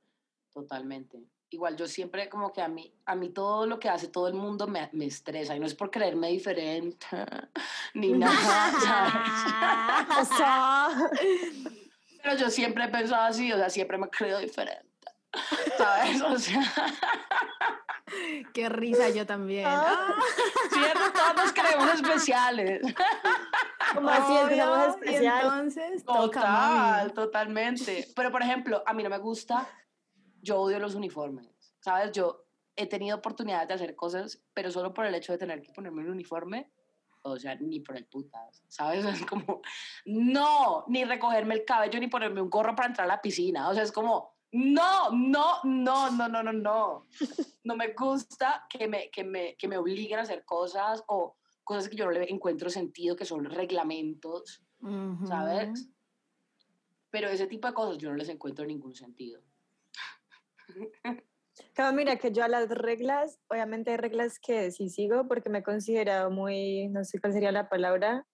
totalmente. 0.53 1.24
Igual 1.50 1.77
yo 1.77 1.88
siempre 1.88 2.30
como 2.30 2.51
que 2.53 2.62
a 2.62 2.68
mí, 2.68 2.94
a 3.06 3.15
mí 3.15 3.30
todo 3.30 3.65
lo 3.65 3.80
que 3.80 3.89
hace 3.89 4.08
todo 4.08 4.27
el 4.27 4.34
mundo 4.34 4.68
me, 4.68 4.89
me 4.94 5.06
estresa 5.06 5.56
y 5.56 5.60
no 5.60 5.65
es 5.65 5.75
por 5.75 5.91
creerme 5.91 6.30
diferente 6.30 7.06
ni 7.94 8.12
nada. 8.12 8.72
o 10.22 10.25
sea, 10.25 11.10
pero 12.22 12.36
yo 12.36 12.50
siempre 12.50 12.86
he 12.86 12.90
pensado 12.90 13.24
así, 13.24 13.51
o 13.51 13.58
sea, 13.58 13.70
siempre 13.70 13.98
me 13.98 14.08
he 14.08 14.10
creído 14.10 14.40
diferente. 14.40 14.88
¿sabes? 15.78 16.22
O 16.22 16.38
sea, 16.38 16.62
Qué 18.54 18.70
risa 18.70 19.10
yo 19.10 19.25
también. 19.25 19.66
Ah. 19.68 20.16
cierto, 20.72 21.00
todos 21.13 21.36
nos 21.36 21.54
creemos 21.54 21.94
especiales. 21.94 22.82
Como 23.94 24.10
así 24.10 24.34
es 24.54 24.60
somos 24.60 24.88
especiales. 24.90 25.44
entonces 25.44 26.06
toca, 26.06 26.22
Total, 26.32 27.01
mami. 27.08 27.13
totalmente. 27.13 28.08
Pero, 28.16 28.32
por 28.32 28.42
ejemplo, 28.42 28.84
a 28.86 28.94
mí 28.94 29.04
no 29.04 29.10
me 29.10 29.18
gusta, 29.18 29.68
yo 30.42 30.60
odio 30.60 30.80
los 30.80 30.96
uniformes, 30.96 31.50
¿sabes? 31.80 32.12
Yo 32.12 32.46
he 32.75 32.88
tenido 32.88 33.18
oportunidades 33.18 33.68
de 33.68 33.74
hacer 33.75 33.96
cosas, 33.96 34.42
pero 34.54 34.72
solo 34.72 34.94
por 34.94 35.06
el 35.06 35.16
hecho 35.16 35.32
de 35.32 35.38
tener 35.38 35.62
que 35.62 35.72
ponerme 35.72 36.01
un 36.01 36.10
uniforme, 36.10 36.70
o 37.24 37.38
sea, 37.38 37.56
ni 37.56 37.80
por 37.80 37.98
el 37.98 38.06
putas, 38.06 38.63
¿sabes? 38.68 39.04
Es 39.24 39.25
como, 39.25 39.62
no, 40.06 40.86
ni 40.88 41.04
recogerme 41.04 41.56
el 41.56 41.66
cabello, 41.66 42.00
ni 42.00 42.08
ponerme 42.08 42.42
un 42.42 42.50
gorro 42.50 42.75
para 42.75 42.90
entrar 42.90 43.06
a 43.06 43.16
la 43.16 43.22
piscina, 43.22 43.70
o 43.70 43.74
sea, 43.74 43.84
es 43.84 43.92
como, 43.92 44.36
no, 44.51 45.12
no, 45.12 45.63
no, 45.63 46.12
no, 46.12 46.28
no, 46.28 46.44
no, 46.44 46.54
no. 46.54 47.08
No 47.63 47.75
me 47.75 47.94
gusta 47.94 48.66
que 48.70 48.88
me, 48.88 49.10
que 49.10 49.24
me, 49.24 49.56
que 49.56 49.68
me 49.68 49.78
obliguen 49.78 50.20
a 50.20 50.24
hacer 50.24 50.44
cosas 50.44 51.04
o 51.08 51.38
cosas 51.63 51.88
que 51.88 51.96
yo 51.96 52.06
no 52.06 52.12
le 52.12 52.30
encuentro 52.30 52.70
sentido, 52.70 53.16
que 53.16 53.25
son 53.25 53.46
reglamentos. 53.46 54.63
Ujú. 54.82 55.28
¿sabes? 55.28 55.90
Pero 57.10 57.30
ese 57.30 57.48
tipo 57.48 57.68
de 57.68 57.74
cosas 57.74 57.98
yo 57.98 58.10
no 58.10 58.16
les 58.16 58.30
encuentro 58.30 58.66
ningún 58.66 58.96
sentido. 58.96 59.42
Claro, 61.74 61.96
mira 61.96 62.18
que 62.18 62.32
yo 62.32 62.44
a 62.44 62.50
las 62.50 62.68
reglas, 62.70 63.40
obviamente 63.48 63.92
hay 63.92 63.98
reglas 63.98 64.40
que 64.40 64.72
sí 64.72 64.90
sigo 64.90 65.28
porque 65.28 65.50
me 65.50 65.60
he 65.60 65.63
considerado 65.63 66.30
muy, 66.30 66.90
no 66.90 67.06
sé 67.06 67.20
cuál 67.22 67.32
sería 67.32 67.54
la 67.54 67.70
palabra, 67.70 68.28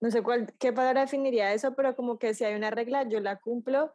no 0.00 0.10
sé 0.10 0.22
cuál, 0.22 0.52
qué 0.58 0.72
palabra 0.72 1.02
definiría 1.02 1.52
eso, 1.52 1.74
pero 1.76 1.94
como 1.94 2.18
que 2.18 2.34
si 2.34 2.44
hay 2.44 2.54
una 2.54 2.70
regla, 2.70 3.08
yo 3.08 3.20
la 3.20 3.36
cumplo, 3.38 3.94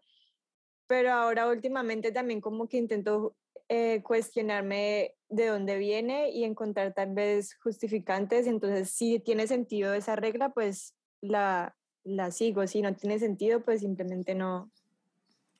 pero 0.87 1.11
ahora 1.11 1.49
últimamente 1.49 2.13
también 2.13 2.39
como 2.39 2.69
que 2.69 2.77
intento 2.77 3.35
eh, 3.67 4.01
cuestionarme 4.03 5.15
de 5.27 5.47
dónde 5.47 5.77
viene 5.77 6.29
y 6.29 6.45
encontrar 6.45 6.93
tal 6.93 7.13
vez 7.15 7.55
justificantes, 7.61 8.47
entonces 8.47 8.91
si 8.91 9.19
tiene 9.19 9.47
sentido 9.47 9.93
esa 9.93 10.15
regla, 10.15 10.49
pues 10.53 10.95
la, 11.19 11.75
la 12.03 12.31
sigo, 12.31 12.65
si 12.67 12.81
no 12.81 12.95
tiene 12.95 13.19
sentido, 13.19 13.61
pues 13.61 13.81
simplemente 13.81 14.35
no, 14.35 14.71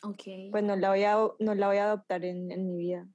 Ok. 0.06 0.52
pues 0.52 0.64
no 0.64 0.76
la 0.76 0.90
voy 0.90 1.04
a, 1.04 1.16
no 1.40 1.56
la 1.56 1.68
voy 1.68 1.78
a 1.78 1.86
adoptar 1.86 2.24
en, 2.26 2.52
en 2.52 2.66
mi 2.66 2.78
vida. 2.78 3.08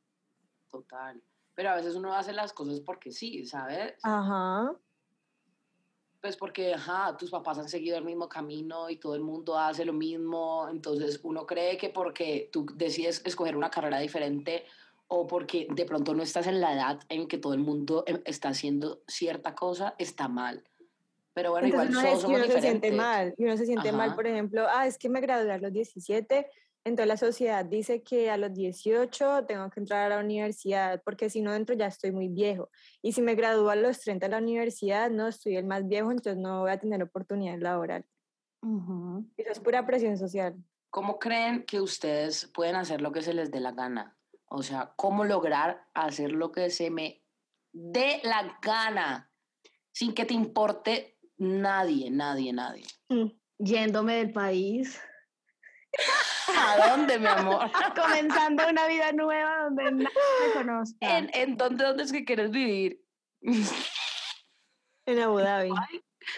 Total. 0.71 1.23
Pero 1.55 1.71
a 1.71 1.77
veces 1.77 1.95
uno 1.95 2.15
hace 2.15 2.33
las 2.33 2.53
cosas 2.53 2.81
porque 2.81 3.13
sí, 3.13 3.45
¿sabes? 3.45 3.95
Ajá. 4.03 4.75
Pues 6.21 6.37
porque, 6.37 6.75
ajá, 6.75 7.17
tus 7.17 7.31
papás 7.31 7.59
han 7.59 7.69
seguido 7.69 7.97
el 7.97 8.05
mismo 8.05 8.29
camino 8.29 8.91
y 8.91 8.97
todo 8.97 9.15
el 9.15 9.23
mundo 9.23 9.59
hace 9.59 9.87
lo 9.87 9.95
mismo, 9.95 10.69
entonces 10.71 11.19
uno 11.23 11.47
cree 11.47 11.79
que 11.79 11.89
porque 11.89 12.51
tú 12.53 12.67
decides 12.75 13.23
escoger 13.25 13.57
una 13.57 13.71
carrera 13.71 13.99
diferente 13.99 14.65
o 15.09 15.27
porque 15.27 15.67
de 15.71 15.85
pronto 15.87 16.15
no 16.15 16.23
estás 16.23 16.47
en 16.47 16.61
la 16.61 16.75
edad 16.75 17.01
en 17.09 17.27
que 17.27 17.39
todo 17.39 17.55
el 17.55 17.61
mundo 17.61 18.05
em- 18.07 18.23
está 18.27 18.51
haciendo 18.51 19.03
cierta 19.09 19.55
cosa, 19.55 19.95
está 19.99 20.29
mal. 20.29 20.63
Pero 21.33 21.53
bueno, 21.53 21.69
Entonces 21.69 21.91
igual 21.91 22.05
uno, 22.05 22.09
todos 22.09 22.19
es 22.19 22.23
somos 22.23 22.39
uno 22.39 22.53
se 22.55 22.61
siente 22.61 22.93
mal, 22.93 23.35
y 23.39 23.45
uno 23.45 23.57
se 23.57 23.67
siente 23.67 23.93
mal, 23.93 24.09
Ajá. 24.09 24.17
por 24.17 24.27
ejemplo, 24.27 24.67
ah, 24.69 24.87
es 24.87 24.99
que 24.99 25.09
me 25.09 25.21
gradué 25.21 25.53
a 25.53 25.59
los 25.59 25.73
17, 25.73 26.51
entonces 26.85 27.09
la 27.09 27.17
sociedad 27.17 27.65
dice 27.65 28.03
que 28.03 28.31
a 28.31 28.39
los 28.39 28.55
18 28.55 29.45
tengo 29.47 29.69
que 29.71 29.81
entrar 29.81 30.07
a 30.07 30.17
la 30.17 30.25
universidad, 30.25 31.03
porque 31.05 31.29
si 31.29 31.43
no 31.43 31.55
entro 31.55 31.75
ya 31.75 31.87
estoy 31.87 32.11
muy 32.11 32.29
viejo. 32.29 32.71
Y 33.03 33.13
si 33.13 33.21
me 33.21 33.35
gradúo 33.35 33.69
a 33.69 33.77
los 33.77 34.01
30 34.01 34.27
de 34.27 34.33
la 34.33 34.39
universidad, 34.39 35.11
no 35.11 35.29
estoy 35.29 35.57
el 35.57 35.67
más 35.67 35.87
viejo, 35.87 36.11
entonces 36.11 36.39
no 36.39 36.61
voy 36.61 36.71
a 36.71 36.79
tener 36.79 37.03
oportunidad 37.03 37.59
laboral. 37.59 38.05
Ujú. 38.63 39.27
Eso 39.37 39.53
es 39.53 39.61
pura 39.61 39.85
presión 39.87 40.17
social. 40.17 40.57
¿Cómo 40.91 41.19
creen 41.19 41.65
que 41.65 41.81
ustedes 41.81 42.51
pueden 42.53 42.77
hacer 42.77 43.01
lo 43.01 43.13
que 43.13 43.23
se 43.23 43.35
les 43.35 43.51
dé 43.51 43.61
la 43.61 43.73
gana? 43.73 44.17
O 44.47 44.63
sea, 44.63 44.93
¿cómo 44.97 45.25
lograr 45.25 45.87
hacer 45.95 46.33
lo 46.33 46.51
que 46.51 46.71
se 46.71 46.91
me 46.91 47.23
dé 47.73 48.21
la 48.25 48.59
gana 48.63 49.31
sin 49.93 50.15
que 50.15 50.25
te 50.25 50.35
importe 50.35 51.19
nadie, 51.37 52.11
nadie, 52.11 52.53
nadie? 52.53 52.87
Mm. 53.09 53.31
Yéndome 53.59 54.17
del 54.17 54.33
país, 54.33 54.99
¿A 56.59 56.89
dónde, 56.89 57.19
mi 57.19 57.27
amor? 57.27 57.71
comenzando 57.97 58.69
una 58.69 58.87
vida 58.87 59.13
nueva 59.13 59.65
donde 59.65 59.93
nadie 59.93 60.11
me 60.47 60.53
conozca. 60.55 61.19
¿En, 61.19 61.31
en 61.35 61.57
dónde, 61.57 61.85
dónde 61.85 62.03
es 62.03 62.13
que 62.13 62.25
quieres 62.25 62.51
vivir? 62.51 63.01
En 65.07 65.19
Abu 65.21 65.39
Dhabi. 65.39 65.73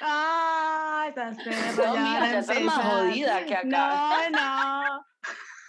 Ah, 0.01 1.07
estás 1.09 1.37
No, 1.77 1.93
mira, 1.93 2.31
ya 2.31 2.39
estás 2.39 2.61
más 2.63 2.85
jodida 2.85 3.45
que 3.45 3.55
acá. 3.55 4.31
No, 4.31 4.39
no. 4.39 5.05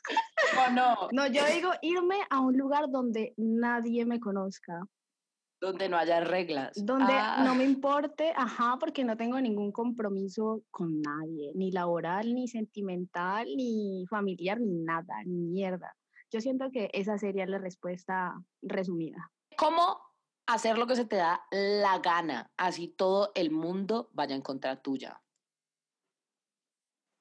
¿O 0.67 0.71
no? 0.71 1.07
No, 1.11 1.27
yo 1.27 1.45
digo 1.45 1.71
irme 1.81 2.17
a 2.29 2.39
un 2.39 2.57
lugar 2.57 2.89
donde 2.89 3.33
nadie 3.37 4.05
me 4.05 4.19
conozca, 4.19 4.85
Donde 5.63 5.87
no 5.87 5.95
haya 5.95 6.19
reglas. 6.19 6.73
donde 6.75 7.13
Ah, 7.13 7.41
no 7.45 7.55
me 7.55 7.63
importe, 7.63 8.33
ajá, 8.35 8.75
porque 8.77 9.05
no 9.05 9.15
tengo 9.15 9.39
ningún 9.39 9.71
compromiso 9.71 10.61
con 10.69 10.99
nadie, 10.99 11.53
ni 11.55 11.71
laboral, 11.71 12.33
ni 12.33 12.49
sentimental, 12.49 13.47
ni 13.55 14.05
familiar, 14.09 14.59
ni 14.59 14.73
nada, 14.73 15.23
ni 15.25 15.39
mierda. 15.39 15.95
Yo 16.29 16.41
siento 16.41 16.69
que 16.69 16.89
esa 16.91 17.17
sería 17.17 17.45
la 17.45 17.59
respuesta 17.59 18.33
resumida. 18.61 19.31
¿Cómo 19.55 20.01
hacer 20.47 20.77
lo 20.77 20.85
que 20.85 20.97
se 20.97 21.05
te 21.05 21.15
da 21.15 21.45
la 21.49 21.99
gana? 21.99 22.51
Así 22.57 22.89
todo 22.89 23.31
el 23.33 23.49
mundo 23.49 24.09
vaya 24.11 24.35
en 24.35 24.41
contra 24.41 24.81
tuya. 24.81 25.23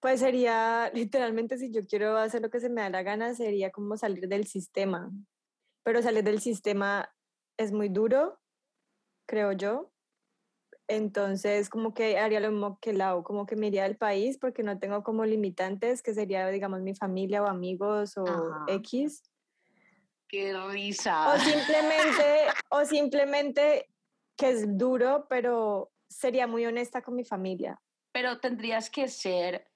Pues 0.00 0.18
sería, 0.18 0.90
literalmente, 0.94 1.58
si 1.58 1.70
yo 1.70 1.86
quiero 1.86 2.16
hacer 2.18 2.42
lo 2.42 2.50
que 2.50 2.58
se 2.58 2.68
me 2.68 2.80
da 2.80 2.90
la 2.90 3.04
gana, 3.04 3.34
sería 3.34 3.70
como 3.70 3.96
salir 3.96 4.26
del 4.26 4.48
sistema. 4.48 5.12
Pero 5.84 6.02
salir 6.02 6.24
del 6.24 6.40
sistema 6.40 7.08
es 7.56 7.72
muy 7.72 7.88
duro, 7.88 8.40
creo 9.26 9.52
yo. 9.52 9.92
Entonces, 10.88 11.70
como 11.70 11.94
que 11.94 12.18
haría 12.18 12.40
lo 12.40 12.50
mismo 12.50 12.78
que 12.80 12.92
Lau, 12.92 13.22
como 13.22 13.46
que 13.46 13.56
me 13.56 13.68
iría 13.68 13.84
del 13.84 13.96
país 13.96 14.36
porque 14.38 14.62
no 14.62 14.78
tengo 14.78 15.02
como 15.02 15.24
limitantes, 15.24 16.02
que 16.02 16.12
sería, 16.12 16.48
digamos, 16.48 16.80
mi 16.80 16.94
familia 16.94 17.42
o 17.42 17.46
amigos 17.46 18.16
o 18.16 18.26
Ajá. 18.26 18.64
X. 18.68 19.22
¡Qué 20.28 20.54
risa! 20.70 21.32
O 21.32 21.38
simplemente, 21.38 22.46
o 22.70 22.84
simplemente 22.84 23.90
que 24.36 24.50
es 24.50 24.76
duro, 24.76 25.26
pero 25.28 25.92
sería 26.08 26.46
muy 26.46 26.66
honesta 26.66 27.02
con 27.02 27.14
mi 27.14 27.24
familia. 27.24 27.80
Pero 28.12 28.40
tendrías 28.40 28.90
que 28.90 29.08
ser 29.08 29.70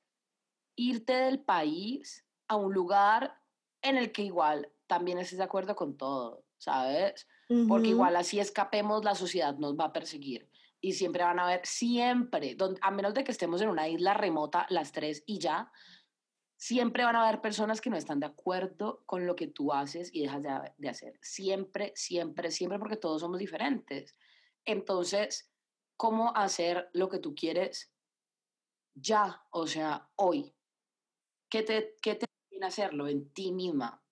irte 0.76 1.14
del 1.14 1.40
país 1.40 2.26
a 2.48 2.56
un 2.56 2.74
lugar 2.74 3.40
en 3.82 3.96
el 3.96 4.12
que 4.12 4.22
igual 4.22 4.70
también 4.86 5.18
estés 5.18 5.38
de 5.38 5.44
acuerdo 5.44 5.74
con 5.76 5.96
todo, 5.96 6.44
¿sabes? 6.58 7.26
Porque 7.68 7.88
igual 7.88 8.16
así 8.16 8.40
escapemos, 8.40 9.04
la 9.04 9.14
sociedad 9.14 9.56
nos 9.56 9.76
va 9.76 9.86
a 9.86 9.92
perseguir. 9.92 10.48
Y 10.80 10.94
siempre 10.94 11.22
van 11.22 11.38
a 11.38 11.46
ver, 11.46 11.60
siempre, 11.64 12.56
a 12.80 12.90
menos 12.90 13.14
de 13.14 13.24
que 13.24 13.32
estemos 13.32 13.60
en 13.60 13.68
una 13.68 13.88
isla 13.88 14.14
remota, 14.14 14.66
las 14.68 14.92
tres 14.92 15.22
y 15.26 15.38
ya, 15.38 15.70
siempre 16.56 17.04
van 17.04 17.16
a 17.16 17.26
haber 17.26 17.40
personas 17.40 17.80
que 17.80 17.90
no 17.90 17.96
están 17.96 18.20
de 18.20 18.26
acuerdo 18.26 19.02
con 19.06 19.26
lo 19.26 19.36
que 19.36 19.46
tú 19.46 19.72
haces 19.72 20.10
y 20.12 20.22
dejas 20.22 20.42
de, 20.42 20.72
de 20.76 20.88
hacer. 20.88 21.18
Siempre, 21.22 21.92
siempre, 21.94 22.50
siempre, 22.50 22.78
porque 22.78 22.96
todos 22.96 23.20
somos 23.20 23.38
diferentes. 23.38 24.16
Entonces, 24.64 25.52
¿cómo 25.96 26.34
hacer 26.34 26.90
lo 26.92 27.08
que 27.08 27.18
tú 27.18 27.34
quieres 27.34 27.92
ya? 28.94 29.44
O 29.50 29.66
sea, 29.66 30.10
hoy. 30.16 30.52
¿Qué 31.48 31.62
te, 31.62 31.94
qué 32.02 32.16
te 32.16 32.26
viene 32.50 32.66
a 32.66 32.68
hacerlo 32.68 33.06
en 33.06 33.30
ti 33.32 33.52
misma? 33.52 34.02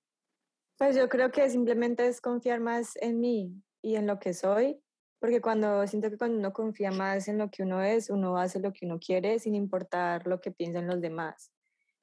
Pues 0.77 0.97
yo 0.97 1.09
creo 1.09 1.31
que 1.31 1.49
simplemente 1.51 2.07
es 2.07 2.21
confiar 2.21 2.59
más 2.59 2.97
en 2.97 3.21
mí 3.21 3.63
y 3.81 3.95
en 3.95 4.07
lo 4.09 4.19
que 4.19 4.35
soy, 4.35 4.81
porque 5.21 5.41
cuando 5.41 5.87
siento 5.87 6.11
que 6.11 6.19
cuando 6.19 6.39
uno 6.39 6.53
confía 6.53 6.91
más 6.91 7.29
en 7.29 7.39
lo 7.39 7.49
que 7.51 7.63
uno 7.63 7.81
es, 7.81 8.11
uno 8.11 8.37
hace 8.37 8.59
lo 8.59 8.73
que 8.73 8.85
uno 8.85 8.99
quiere 8.99 9.39
sin 9.39 9.55
importar 9.55 10.27
lo 10.27 10.41
que 10.41 10.51
piensen 10.51 10.89
los 10.89 11.01
demás. 11.01 11.53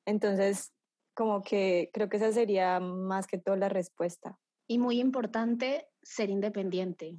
Entonces, 0.05 0.73
como 1.13 1.43
que 1.43 1.89
creo 1.93 2.07
que 2.07 2.17
esa 2.17 2.31
sería 2.31 2.79
más 2.79 3.27
que 3.27 3.37
todo 3.37 3.57
la 3.57 3.67
respuesta. 3.67 4.39
Y 4.67 4.79
muy 4.79 4.99
importante, 4.99 5.89
ser 6.01 6.29
independiente 6.29 7.17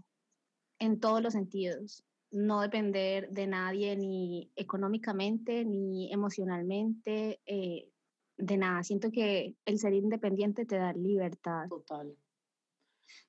en 0.79 1.01
todos 1.01 1.23
los 1.23 1.35
sentidos. 1.35 2.03
No 2.31 2.63
depender 2.63 3.29
de 3.31 3.47
nadie 3.47 3.95
ni 3.95 4.51
económicamente 4.57 5.67
ni 5.67 6.11
emocionalmente, 6.11 7.43
eh, 7.45 7.92
de 8.37 8.57
nada. 8.57 8.83
Siento 8.83 9.11
que 9.11 9.57
el 9.65 9.79
ser 9.79 9.95
independiente 9.95 10.67
te 10.67 10.77
da 10.77 10.93
libertad. 10.93 11.69
Total. 11.69 12.17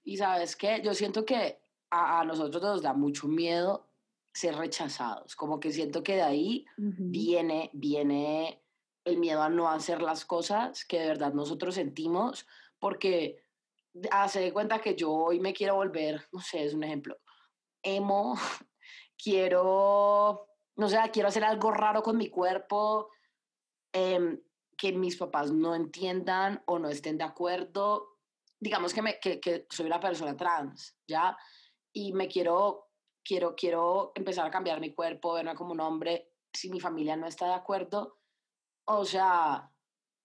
Y 0.03 0.17
sabes 0.17 0.55
qué, 0.55 0.81
yo 0.83 0.93
siento 0.93 1.25
que 1.25 1.59
a, 1.89 2.21
a 2.21 2.25
nosotros 2.25 2.61
nos 2.61 2.81
da 2.81 2.93
mucho 2.93 3.27
miedo 3.27 3.89
ser 4.33 4.55
rechazados, 4.55 5.35
como 5.35 5.59
que 5.59 5.71
siento 5.71 6.03
que 6.03 6.15
de 6.15 6.23
ahí 6.23 6.65
viene, 6.75 7.69
viene 7.73 8.63
el 9.05 9.17
miedo 9.17 9.41
a 9.41 9.49
no 9.49 9.69
hacer 9.69 10.01
las 10.01 10.25
cosas 10.25 10.85
que 10.85 10.99
de 10.99 11.07
verdad 11.07 11.33
nosotros 11.33 11.75
sentimos, 11.75 12.47
porque 12.79 13.43
hace 14.09 14.39
de 14.39 14.53
cuenta 14.53 14.81
que 14.81 14.95
yo 14.95 15.11
hoy 15.11 15.39
me 15.39 15.53
quiero 15.53 15.75
volver, 15.75 16.27
no 16.31 16.39
sé, 16.39 16.65
es 16.65 16.73
un 16.73 16.83
ejemplo, 16.83 17.19
emo, 17.83 18.33
quiero, 19.23 20.47
no 20.77 20.89
sé, 20.89 20.97
quiero 21.11 21.27
hacer 21.27 21.43
algo 21.43 21.71
raro 21.71 22.01
con 22.01 22.17
mi 22.17 22.29
cuerpo, 22.29 23.09
em, 23.91 24.41
que 24.77 24.91
mis 24.91 25.17
papás 25.17 25.51
no 25.51 25.75
entiendan 25.75 26.61
o 26.65 26.79
no 26.79 26.89
estén 26.89 27.17
de 27.17 27.23
acuerdo. 27.23 28.19
Digamos 28.59 28.93
que, 28.93 29.01
me, 29.01 29.19
que, 29.19 29.67
soy 29.69 29.85
una 29.85 29.99
persona 29.99 30.35
trans, 30.35 30.97
¿ya? 31.07 31.37
Y 31.91 32.13
me 32.13 32.27
quiero, 32.27 32.89
quiero, 33.23 33.55
quiero 33.55 34.11
empezar 34.15 34.45
a 34.45 34.51
cambiar 34.51 34.79
mi 34.79 34.93
cuerpo, 34.93 35.33
verme 35.33 35.55
como 35.55 35.73
un 35.73 35.81
hombre. 35.81 36.33
Si 36.51 36.69
mi 36.69 36.79
familia 36.79 37.15
no 37.15 37.27
está 37.27 37.47
de 37.47 37.53
acuerdo, 37.53 38.19
o 38.85 39.05
sea, 39.05 39.71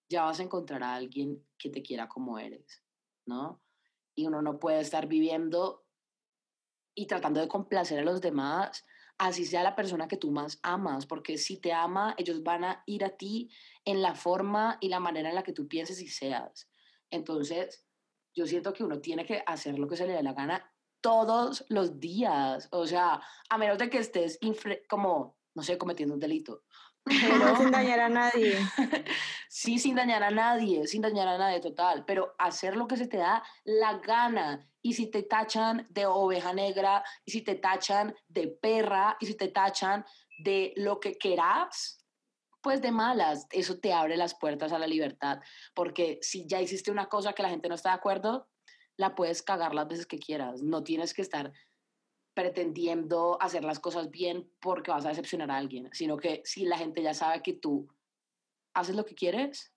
ya 0.08 0.24
vas 0.24 0.40
a 0.40 0.42
encontrar 0.42 0.82
a 0.82 0.94
alguien 0.94 1.46
que 1.58 1.70
te 1.70 1.82
quiera 1.82 2.08
como 2.08 2.38
eres, 2.38 2.82
¿no? 3.26 3.62
Y 4.14 4.26
uno 4.26 4.42
no 4.42 4.58
puede 4.58 4.80
estar 4.80 5.06
viviendo 5.06 5.86
y 6.94 7.06
tratando 7.06 7.40
de 7.40 7.48
complacer 7.48 8.00
a 8.00 8.04
los 8.04 8.20
demás, 8.20 8.84
así 9.18 9.44
sea 9.44 9.62
la 9.62 9.76
persona 9.76 10.08
que 10.08 10.16
tú 10.16 10.30
más 10.30 10.58
amas, 10.62 11.06
porque 11.06 11.36
si 11.38 11.60
te 11.60 11.72
ama, 11.72 12.14
ellos 12.16 12.42
van 12.42 12.64
a 12.64 12.82
ir 12.86 13.04
a 13.04 13.16
ti 13.16 13.50
en 13.84 14.00
la 14.00 14.14
forma 14.14 14.78
y 14.80 14.88
la 14.88 15.00
manera 15.00 15.28
en 15.28 15.34
la 15.34 15.42
que 15.42 15.52
tú 15.52 15.66
pienses 15.68 16.00
y 16.00 16.08
seas. 16.08 16.70
Entonces, 17.10 17.84
yo 18.34 18.46
siento 18.46 18.72
que 18.72 18.84
uno 18.84 19.00
tiene 19.00 19.26
que 19.26 19.42
hacer 19.46 19.78
lo 19.78 19.88
que 19.88 19.96
se 19.96 20.06
le 20.06 20.12
dé 20.12 20.22
la 20.22 20.32
gana 20.32 20.72
todos 21.00 21.64
los 21.68 22.00
días, 22.00 22.68
o 22.72 22.86
sea, 22.86 23.20
a 23.48 23.58
menos 23.58 23.78
de 23.78 23.88
que 23.88 23.98
estés 23.98 24.38
como, 24.88 25.38
no 25.54 25.62
sé, 25.62 25.78
cometiendo 25.78 26.14
un 26.14 26.20
delito, 26.20 26.64
pero, 27.08 27.56
sin 27.56 27.70
dañar 27.70 28.00
a 28.00 28.08
nadie. 28.08 28.58
sí, 29.48 29.78
sin 29.78 29.94
dañar 29.94 30.22
a 30.22 30.30
nadie, 30.30 30.86
sin 30.86 31.02
dañar 31.02 31.28
a 31.28 31.38
nadie, 31.38 31.60
total. 31.60 32.04
Pero 32.06 32.34
hacer 32.38 32.76
lo 32.76 32.86
que 32.86 32.96
se 32.96 33.06
te 33.06 33.18
da 33.18 33.42
la 33.64 33.98
gana. 33.98 34.68
Y 34.82 34.94
si 34.94 35.10
te 35.10 35.22
tachan 35.22 35.86
de 35.90 36.06
oveja 36.06 36.52
negra, 36.52 37.04
y 37.24 37.32
si 37.32 37.42
te 37.42 37.56
tachan 37.56 38.14
de 38.28 38.48
perra, 38.48 39.16
y 39.20 39.26
si 39.26 39.34
te 39.34 39.48
tachan 39.48 40.04
de 40.38 40.72
lo 40.76 41.00
que 41.00 41.18
querás, 41.18 42.04
pues 42.62 42.82
de 42.82 42.92
malas, 42.92 43.46
eso 43.50 43.78
te 43.78 43.92
abre 43.92 44.16
las 44.16 44.34
puertas 44.34 44.72
a 44.72 44.78
la 44.78 44.86
libertad. 44.86 45.40
Porque 45.74 46.18
si 46.22 46.46
ya 46.46 46.60
hiciste 46.60 46.90
una 46.90 47.06
cosa 47.06 47.32
que 47.32 47.42
la 47.42 47.50
gente 47.50 47.68
no 47.68 47.74
está 47.74 47.90
de 47.90 47.96
acuerdo, 47.96 48.48
la 48.96 49.14
puedes 49.14 49.42
cagar 49.42 49.74
las 49.74 49.88
veces 49.88 50.06
que 50.06 50.18
quieras. 50.18 50.62
No 50.62 50.82
tienes 50.82 51.14
que 51.14 51.22
estar 51.22 51.52
pretendiendo 52.38 53.36
hacer 53.42 53.64
las 53.64 53.80
cosas 53.80 54.12
bien 54.12 54.48
porque 54.60 54.92
vas 54.92 55.04
a 55.04 55.08
decepcionar 55.08 55.50
a 55.50 55.56
alguien, 55.56 55.88
sino 55.92 56.16
que 56.16 56.40
si 56.44 56.66
la 56.66 56.78
gente 56.78 57.02
ya 57.02 57.12
sabe 57.12 57.42
que 57.42 57.52
tú 57.52 57.88
haces 58.74 58.94
lo 58.94 59.04
que 59.04 59.16
quieres, 59.16 59.74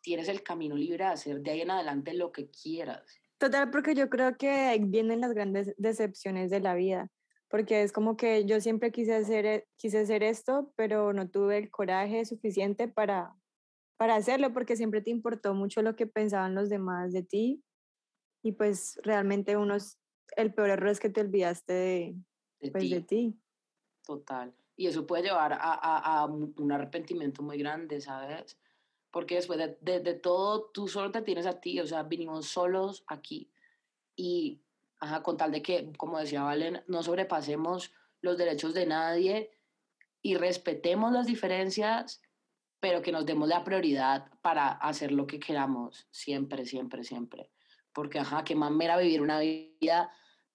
tienes 0.00 0.28
el 0.28 0.44
camino 0.44 0.76
libre 0.76 0.98
de 0.98 1.10
hacer 1.10 1.40
de 1.40 1.50
ahí 1.50 1.62
en 1.62 1.72
adelante 1.72 2.14
lo 2.14 2.30
que 2.30 2.48
quieras. 2.50 3.02
Total, 3.36 3.68
porque 3.72 3.96
yo 3.96 4.08
creo 4.08 4.36
que 4.36 4.78
vienen 4.80 5.22
las 5.22 5.32
grandes 5.32 5.74
decepciones 5.76 6.50
de 6.50 6.60
la 6.60 6.76
vida, 6.76 7.10
porque 7.48 7.82
es 7.82 7.90
como 7.90 8.16
que 8.16 8.44
yo 8.44 8.60
siempre 8.60 8.92
quise 8.92 9.16
hacer, 9.16 9.44
e, 9.44 9.66
quise 9.74 9.98
hacer 9.98 10.22
esto, 10.22 10.72
pero 10.76 11.12
no 11.12 11.28
tuve 11.28 11.58
el 11.58 11.68
coraje 11.68 12.24
suficiente 12.24 12.86
para, 12.86 13.34
para 13.96 14.14
hacerlo, 14.14 14.52
porque 14.52 14.76
siempre 14.76 15.00
te 15.00 15.10
importó 15.10 15.52
mucho 15.52 15.82
lo 15.82 15.96
que 15.96 16.06
pensaban 16.06 16.54
los 16.54 16.68
demás 16.68 17.12
de 17.12 17.24
ti, 17.24 17.64
y 18.44 18.52
pues 18.52 19.00
realmente 19.02 19.56
unos 19.56 19.98
el 20.36 20.54
peor 20.54 20.70
error 20.70 20.88
es 20.88 21.00
que 21.00 21.10
te 21.10 21.20
olvidaste 21.20 21.72
de, 21.72 22.14
de, 22.60 22.70
pues, 22.70 22.84
ti. 22.84 22.90
de 22.90 23.00
ti. 23.00 23.38
Total. 24.04 24.54
Y 24.76 24.86
eso 24.86 25.06
puede 25.06 25.24
llevar 25.24 25.52
a, 25.52 25.58
a, 25.58 26.20
a, 26.20 26.26
un 26.26 26.72
arrepentimiento 26.72 27.42
muy 27.42 27.58
grande, 27.58 28.00
¿sabes? 28.00 28.58
Porque 29.10 29.36
después 29.36 29.58
de, 29.58 29.76
de, 29.80 30.00
de, 30.00 30.14
todo, 30.14 30.70
tú 30.72 30.88
solo 30.88 31.10
te 31.10 31.22
tienes 31.22 31.46
a 31.46 31.60
ti, 31.60 31.78
o 31.80 31.86
sea, 31.86 32.02
vinimos 32.02 32.46
solos 32.46 33.04
aquí. 33.06 33.50
Y, 34.16 34.60
ajá, 34.98 35.22
con 35.22 35.36
tal 35.36 35.52
de 35.52 35.62
que, 35.62 35.92
como 35.96 36.18
decía 36.18 36.42
Valen, 36.42 36.82
no 36.86 37.02
sobrepasemos 37.02 37.92
los 38.22 38.38
derechos 38.38 38.72
de 38.72 38.86
nadie 38.86 39.50
y 40.22 40.36
respetemos 40.36 41.12
las 41.12 41.26
diferencias, 41.26 42.22
pero 42.80 43.02
que 43.02 43.12
nos 43.12 43.26
demos 43.26 43.48
la 43.48 43.64
prioridad 43.64 44.30
para 44.40 44.68
hacer 44.68 45.12
lo 45.12 45.26
que 45.26 45.38
queramos, 45.38 46.06
siempre, 46.10 46.64
siempre, 46.64 47.04
siempre. 47.04 47.50
Porque, 47.92 48.18
ajá, 48.18 48.42
qué 48.44 48.54
mamera 48.54 48.96
vivir 48.96 49.20
una 49.20 49.38
vida 49.38 50.12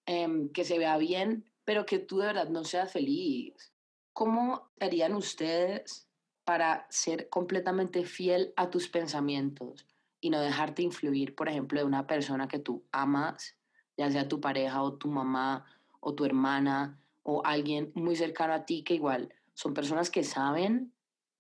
Em, 0.09 0.47
que 0.53 0.63
se 0.63 0.79
vea 0.79 0.97
bien, 0.97 1.43
pero 1.65 1.85
que 1.85 1.99
tú 1.99 2.19
de 2.19 2.27
verdad 2.27 2.47
no 2.47 2.63
seas 2.63 2.93
feliz. 2.93 3.73
¿Cómo 4.13 4.71
harían 4.79 5.13
ustedes 5.13 6.07
para 6.45 6.87
ser 6.89 7.27
completamente 7.27 8.05
fiel 8.05 8.53
a 8.55 8.69
tus 8.69 8.87
pensamientos 8.87 9.85
y 10.21 10.29
no 10.29 10.39
dejarte 10.39 10.81
influir, 10.81 11.35
por 11.35 11.49
ejemplo, 11.49 11.81
de 11.81 11.85
una 11.85 12.07
persona 12.07 12.47
que 12.47 12.57
tú 12.57 12.85
amas, 12.93 13.57
ya 13.97 14.09
sea 14.09 14.29
tu 14.29 14.39
pareja 14.39 14.81
o 14.81 14.93
tu 14.93 15.09
mamá 15.09 15.65
o 15.99 16.15
tu 16.15 16.23
hermana 16.23 17.03
o 17.23 17.41
alguien 17.45 17.91
muy 17.93 18.15
cercano 18.15 18.53
a 18.53 18.63
ti 18.63 18.83
que 18.83 18.93
igual 18.93 19.33
son 19.55 19.73
personas 19.73 20.09
que 20.09 20.23
saben 20.23 20.93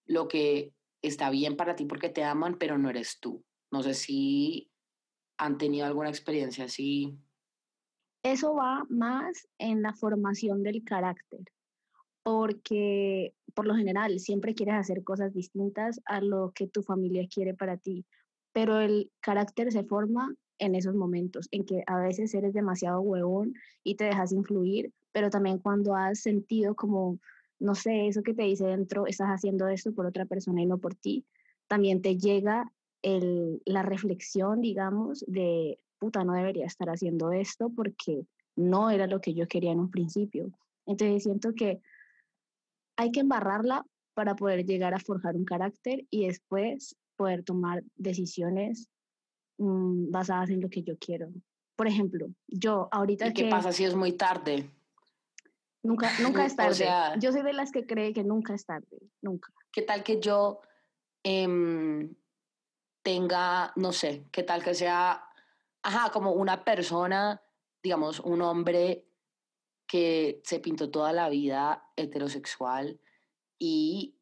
lo 0.05 0.27
que 0.27 0.73
está 1.01 1.29
bien 1.29 1.55
para 1.55 1.77
ti 1.77 1.85
porque 1.85 2.09
te 2.09 2.25
aman, 2.25 2.57
pero 2.57 2.77
no 2.77 2.89
eres 2.89 3.21
tú. 3.21 3.45
No 3.71 3.81
sé 3.81 3.93
si 3.93 4.69
han 5.37 5.57
tenido 5.57 5.85
alguna 5.85 6.09
experiencia 6.09 6.65
así 6.65 7.17
eso 8.31 8.53
va 8.55 8.85
más 8.89 9.47
en 9.57 9.81
la 9.81 9.93
formación 9.93 10.63
del 10.63 10.83
carácter, 10.83 11.45
porque 12.23 13.33
por 13.53 13.65
lo 13.65 13.75
general 13.75 14.19
siempre 14.19 14.53
quieres 14.53 14.75
hacer 14.75 15.03
cosas 15.03 15.33
distintas 15.33 16.01
a 16.05 16.21
lo 16.21 16.51
que 16.53 16.67
tu 16.67 16.83
familia 16.83 17.27
quiere 17.33 17.53
para 17.53 17.77
ti, 17.77 18.05
pero 18.51 18.79
el 18.79 19.11
carácter 19.21 19.71
se 19.71 19.83
forma 19.83 20.35
en 20.59 20.75
esos 20.75 20.95
momentos, 20.95 21.47
en 21.51 21.65
que 21.65 21.83
a 21.87 21.99
veces 21.99 22.33
eres 22.33 22.53
demasiado 22.53 23.01
huevón 23.01 23.53
y 23.83 23.95
te 23.95 24.05
dejas 24.05 24.31
influir, 24.31 24.91
pero 25.11 25.29
también 25.29 25.59
cuando 25.59 25.95
has 25.95 26.19
sentido 26.19 26.75
como, 26.75 27.19
no 27.59 27.75
sé, 27.75 28.07
eso 28.07 28.23
que 28.23 28.33
te 28.33 28.43
dice 28.43 28.65
dentro, 28.65 29.07
estás 29.07 29.29
haciendo 29.29 29.67
esto 29.67 29.93
por 29.93 30.05
otra 30.05 30.25
persona 30.25 30.61
y 30.61 30.65
no 30.65 30.79
por 30.79 30.95
ti, 30.95 31.25
también 31.67 32.01
te 32.01 32.17
llega 32.17 32.73
el, 33.01 33.61
la 33.65 33.83
reflexión, 33.83 34.61
digamos, 34.61 35.23
de 35.27 35.79
puta, 35.99 36.23
no 36.23 36.33
debería 36.33 36.65
estar 36.65 36.89
haciendo 36.89 37.31
esto 37.31 37.69
porque 37.69 38.25
no 38.55 38.89
era 38.89 39.07
lo 39.07 39.21
que 39.21 39.33
yo 39.33 39.47
quería 39.47 39.71
en 39.71 39.79
un 39.79 39.91
principio. 39.91 40.51
Entonces 40.85 41.23
siento 41.23 41.53
que 41.53 41.81
hay 42.97 43.11
que 43.11 43.19
embarrarla 43.19 43.85
para 44.13 44.35
poder 44.35 44.65
llegar 44.65 44.93
a 44.93 44.99
forjar 44.99 45.35
un 45.35 45.45
carácter 45.45 46.05
y 46.09 46.25
después 46.25 46.95
poder 47.15 47.43
tomar 47.43 47.83
decisiones 47.95 48.89
mm, 49.57 50.09
basadas 50.09 50.49
en 50.49 50.61
lo 50.61 50.69
que 50.69 50.81
yo 50.81 50.97
quiero. 50.97 51.29
Por 51.75 51.87
ejemplo, 51.87 52.27
yo 52.47 52.89
ahorita... 52.91 53.27
¿Y 53.27 53.33
qué 53.33 53.49
pasa 53.49 53.71
si 53.71 53.83
es 53.83 53.93
muy 53.93 54.13
tarde? 54.13 54.71
Nunca, 55.83 56.09
nunca 56.21 56.45
es 56.45 56.55
tarde. 56.55 56.87
yo 57.19 57.31
soy 57.31 57.43
de 57.43 57.53
las 57.53 57.71
que 57.71 57.85
cree 57.85 58.13
que 58.13 58.23
nunca 58.23 58.55
es 58.55 58.65
tarde, 58.65 58.97
nunca. 59.21 59.53
¿Qué 59.71 59.83
tal 59.83 60.03
que 60.03 60.19
yo 60.19 60.61
em, 61.23 62.15
tenga, 63.03 63.71
no 63.75 63.91
sé, 63.91 64.25
qué 64.31 64.41
tal 64.41 64.63
que 64.63 64.73
sea 64.73 65.23
ajá, 65.87 66.11
como 66.11 66.33
una 66.33 66.65
persona, 66.65 67.41
digamos, 67.81 68.19
un 68.19 68.41
hombre 68.41 69.07
que 69.87 70.41
se 70.43 70.59
pintó 70.59 70.91
toda 70.91 71.13
la 71.13 71.29
vida 71.29 71.89
heterosexual 71.95 72.99
y 73.57 74.19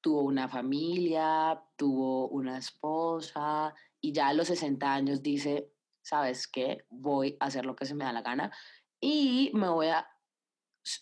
tuvo 0.00 0.22
una 0.22 0.48
familia, 0.48 1.62
tuvo 1.76 2.28
una 2.28 2.56
esposa 2.56 3.74
y 4.00 4.12
ya 4.12 4.28
a 4.28 4.32
los 4.32 4.48
60 4.48 4.90
años 4.90 5.22
dice, 5.22 5.70
¿sabes 6.00 6.48
qué? 6.48 6.86
Voy 6.88 7.36
a 7.40 7.44
hacer 7.44 7.66
lo 7.66 7.76
que 7.76 7.84
se 7.84 7.94
me 7.94 8.04
da 8.04 8.12
la 8.14 8.22
gana 8.22 8.50
y 8.98 9.50
me 9.52 9.68
voy 9.68 9.88
a 9.88 10.08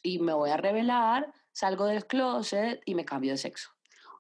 y 0.03 0.19
me 0.19 0.33
voy 0.35 0.51
a 0.51 0.57
revelar, 0.57 1.33
salgo 1.53 1.87
del 1.87 2.07
closet 2.07 2.83
y 2.85 2.97
me 2.97 3.05
cambio 3.05 3.31
de 3.31 3.39
sexo. 3.39 3.71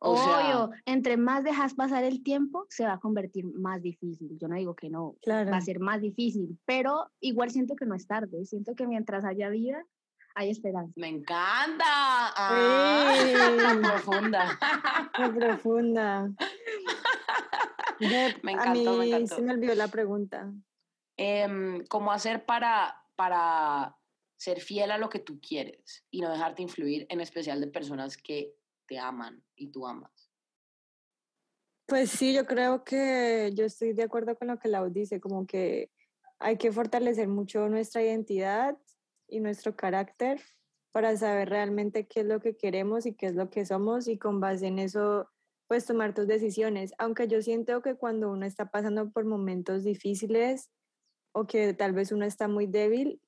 O 0.03 0.15
Obvio, 0.15 0.71
entre 0.87 1.19
más 1.19 1.45
dejas 1.45 1.75
pasar 1.75 2.05
el 2.05 2.23
tiempo, 2.23 2.65
se 2.71 2.87
va 2.87 2.95
a 2.95 3.01
convertir 3.01 3.45
más 3.45 3.83
difícil. 3.83 4.39
Yo 4.41 4.49
no 4.49 4.57
digo 4.57 4.75
que 4.75 4.89
no, 4.89 5.17
va 5.29 5.57
a 5.57 5.61
ser 5.61 5.79
más 5.79 6.01
difícil, 6.01 6.59
pero 6.65 7.11
igual 7.21 7.51
siento 7.51 7.77
que 7.77 7.85
no 7.85 7.95
es 7.95 8.07
tarde. 8.07 8.47
Siento 8.47 8.75
que 8.75 8.87
mientras 8.87 9.27
haya 9.27 9.51
vida, 9.51 9.85
hay 10.35 10.49
esperanza. 10.49 10.95
Me 10.97 11.09
encanta. 11.09 11.85
Ah, 11.85 13.13
profunda. 13.83 14.59
Muy 15.19 15.33
profunda. 15.33 16.31
me 18.01 18.53
encantó, 18.53 18.97
me 18.97 19.07
encantó. 19.07 19.37
Se 19.37 19.43
me 19.43 19.53
olvidó 19.53 19.75
la 19.75 19.89
pregunta. 19.89 20.51
Em, 21.19 21.85
¿Cómo 21.89 22.11
hacer 22.11 22.47
para, 22.47 23.05
para 23.17 23.99
ser 24.39 24.61
fiel 24.61 24.93
a 24.93 24.97
lo 24.97 25.11
que 25.11 25.19
tú 25.19 25.39
quieres 25.47 26.07
y 26.11 26.23
no 26.23 26.31
dejarte 26.31 26.63
influir, 26.63 27.07
en 27.11 27.21
especial 27.21 27.61
de 27.61 27.67
personas 27.67 28.17
que 28.17 28.55
te 28.91 28.99
aman 28.99 29.41
y 29.55 29.69
tú 29.69 29.87
amas. 29.87 30.33
Pues 31.87 32.11
sí, 32.11 32.35
yo 32.35 32.45
creo 32.45 32.83
que 32.83 33.53
yo 33.55 33.65
estoy 33.65 33.93
de 33.93 34.03
acuerdo 34.03 34.37
con 34.37 34.49
lo 34.49 34.59
que 34.59 34.69
Lau 34.69 34.91
dice, 34.91 35.21
como 35.21 35.47
que 35.47 35.93
hay 36.41 36.57
que 36.57 36.73
fortalecer 36.73 37.29
mucho 37.29 37.69
nuestra 37.69 38.03
identidad 38.03 38.77
y 39.29 39.39
nuestro 39.39 39.77
carácter 39.77 40.41
para 40.91 41.17
saber 41.17 41.49
realmente 41.49 42.09
qué 42.09 42.21
es 42.21 42.27
lo 42.27 42.41
que 42.41 42.57
queremos 42.57 43.07
y 43.07 43.15
qué 43.15 43.27
es 43.27 43.37
lo 43.37 43.49
que 43.49 43.65
somos 43.65 44.09
y 44.09 44.19
con 44.19 44.41
base 44.41 44.67
en 44.67 44.81
eso 44.81 45.29
pues 45.69 45.87
tomar 45.87 46.13
tus 46.13 46.27
decisiones. 46.27 46.93
Aunque 46.99 47.29
yo 47.29 47.41
siento 47.43 47.81
que 47.81 47.95
cuando 47.95 48.33
uno 48.33 48.45
está 48.45 48.73
pasando 48.73 49.13
por 49.13 49.25
momentos 49.25 49.85
difíciles 49.85 50.69
o 51.33 51.47
que 51.47 51.75
tal 51.75 51.93
vez 51.93 52.11
uno 52.11 52.25
está 52.25 52.49
muy 52.49 52.67
débil, 52.67 53.21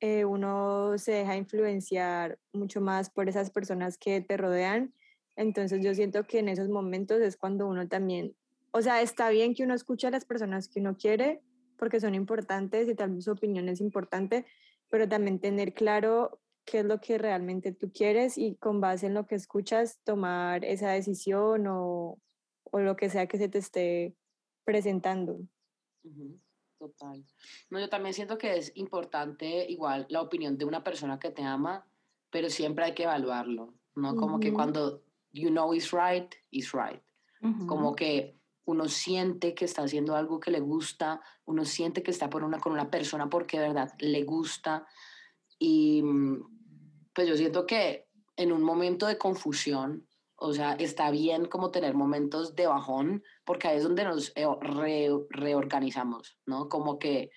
eh, 0.00 0.24
uno 0.24 0.96
se 0.96 1.10
deja 1.10 1.36
influenciar 1.36 2.38
mucho 2.52 2.80
más 2.80 3.10
por 3.10 3.28
esas 3.28 3.50
personas 3.50 3.98
que 3.98 4.20
te 4.20 4.36
rodean 4.36 4.94
Entonces 5.38 5.84
yo 5.84 5.94
siento 5.94 6.24
que 6.24 6.40
en 6.40 6.48
esos 6.48 6.68
momentos 6.68 7.20
es 7.20 7.36
cuando 7.36 7.68
uno 7.68 7.86
también, 7.86 8.34
o 8.72 8.82
sea, 8.82 9.02
está 9.02 9.30
bien 9.30 9.54
que 9.54 9.62
uno 9.62 9.72
escuche 9.72 10.08
a 10.08 10.10
las 10.10 10.24
personas 10.24 10.68
que 10.68 10.80
uno 10.80 10.96
quiere 10.96 11.40
porque 11.76 12.00
son 12.00 12.16
importantes 12.16 12.88
y 12.88 12.96
tal 12.96 13.14
vez 13.14 13.24
su 13.24 13.30
opinión 13.30 13.68
es 13.68 13.80
importante, 13.80 14.46
pero 14.90 15.08
también 15.08 15.38
tener 15.38 15.74
claro 15.74 16.40
qué 16.64 16.80
es 16.80 16.84
lo 16.84 17.00
que 17.00 17.18
realmente 17.18 17.70
tú 17.70 17.92
quieres 17.92 18.36
y 18.36 18.56
con 18.56 18.80
base 18.80 19.06
en 19.06 19.14
lo 19.14 19.28
que 19.28 19.36
escuchas 19.36 20.00
tomar 20.02 20.64
esa 20.64 20.90
decisión 20.90 21.68
o, 21.68 22.18
o 22.64 22.80
lo 22.80 22.96
que 22.96 23.08
sea 23.08 23.28
que 23.28 23.38
se 23.38 23.48
te 23.48 23.58
esté 23.58 24.16
presentando. 24.64 25.38
Total. 26.80 27.24
No, 27.70 27.78
yo 27.78 27.88
también 27.88 28.12
siento 28.12 28.38
que 28.38 28.56
es 28.56 28.72
importante 28.74 29.70
igual 29.70 30.04
la 30.08 30.20
opinión 30.20 30.58
de 30.58 30.64
una 30.64 30.82
persona 30.82 31.20
que 31.20 31.30
te 31.30 31.42
ama, 31.42 31.86
pero 32.28 32.50
siempre 32.50 32.86
hay 32.86 32.94
que 32.94 33.04
evaluarlo, 33.04 33.74
¿no? 33.94 34.16
Como 34.16 34.40
que 34.40 34.52
cuando 34.52 35.04
you 35.38 35.50
know 35.50 35.72
is 35.72 35.92
right, 35.92 36.34
is 36.50 36.72
right. 36.72 37.02
Como 37.68 37.94
que 37.94 38.34
uno 38.64 38.88
siente 38.88 39.54
que 39.54 39.64
está 39.64 39.82
haciendo 39.82 40.16
algo 40.16 40.40
que 40.40 40.50
le 40.50 40.60
gusta, 40.60 41.20
uno 41.46 41.64
siente 41.64 42.02
que 42.02 42.10
está 42.10 42.28
por 42.28 42.42
una, 42.42 42.58
con 42.58 42.72
una 42.72 42.90
persona 42.90 43.30
porque 43.30 43.58
de 43.58 43.68
verdad 43.68 43.92
le 44.00 44.24
gusta. 44.24 44.86
Y 45.58 46.02
mm, 46.02 47.12
pues 47.14 47.28
yo 47.28 47.36
siento 47.36 47.64
que 47.64 48.08
en 48.36 48.52
un 48.52 48.62
momento 48.62 49.06
de 49.06 49.18
confusión, 49.18 50.06
o 50.36 50.52
sea, 50.52 50.74
está 50.74 51.10
bien 51.10 51.46
como 51.46 51.70
tener 51.70 51.94
momentos 51.94 52.54
de 52.54 52.66
bajón, 52.66 53.24
porque 53.44 53.68
ahí 53.68 53.78
es 53.78 53.84
donde 53.84 54.04
nos 54.04 54.32
eh, 54.36 54.46
reorganizamos, 55.30 56.38
¿no? 56.46 56.68
Como 56.68 56.98
que, 56.98 57.30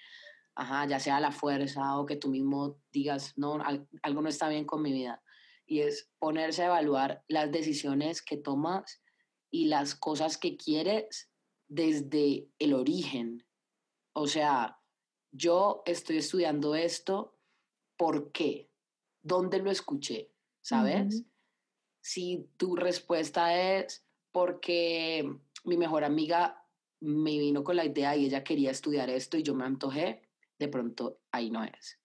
ajá, 0.55 0.85
ya 0.85 0.99
sea 0.99 1.19
la 1.19 1.31
fuerza 1.31 1.97
o 1.97 2.05
que 2.05 2.17
tú 2.17 2.29
mismo 2.29 2.77
digas, 2.91 3.33
no, 3.37 3.57
algo 4.03 4.21
no 4.21 4.29
está 4.29 4.49
bien 4.49 4.65
con 4.65 4.81
mi 4.81 4.91
vida. 4.91 5.23
Y 5.71 5.83
es 5.83 6.11
ponerse 6.19 6.63
a 6.63 6.65
evaluar 6.65 7.23
las 7.29 7.49
decisiones 7.49 8.21
que 8.21 8.35
tomas 8.35 9.01
y 9.49 9.67
las 9.67 9.95
cosas 9.95 10.37
que 10.37 10.57
quieres 10.57 11.31
desde 11.69 12.49
el 12.59 12.73
origen. 12.73 13.47
O 14.11 14.27
sea, 14.27 14.81
yo 15.31 15.81
estoy 15.85 16.17
estudiando 16.17 16.75
esto, 16.75 17.37
¿por 17.95 18.33
qué? 18.33 18.69
¿Dónde 19.21 19.59
lo 19.59 19.71
escuché? 19.71 20.33
¿Sabes? 20.59 21.23
Si 22.01 22.49
tu 22.57 22.75
respuesta 22.75 23.57
es 23.57 24.05
porque 24.33 25.23
mi 25.63 25.77
mejor 25.77 26.03
amiga 26.03 26.67
me 26.99 27.39
vino 27.39 27.63
con 27.63 27.77
la 27.77 27.85
idea 27.85 28.17
y 28.17 28.25
ella 28.25 28.43
quería 28.43 28.71
estudiar 28.71 29.09
esto 29.09 29.37
y 29.37 29.43
yo 29.43 29.55
me 29.55 29.63
antojé, 29.63 30.21
de 30.59 30.67
pronto 30.67 31.21
ahí 31.31 31.49
no 31.49 31.63
es. 31.63 31.97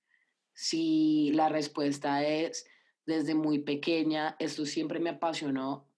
Si 0.54 1.32
la 1.32 1.48
respuesta 1.48 2.24
es 2.24 2.64
desde 3.06 3.34
muy 3.34 3.60
pequeña, 3.60 4.36
esto 4.38 4.66
siempre 4.66 4.98
me 4.98 5.10
apasionó, 5.10 5.88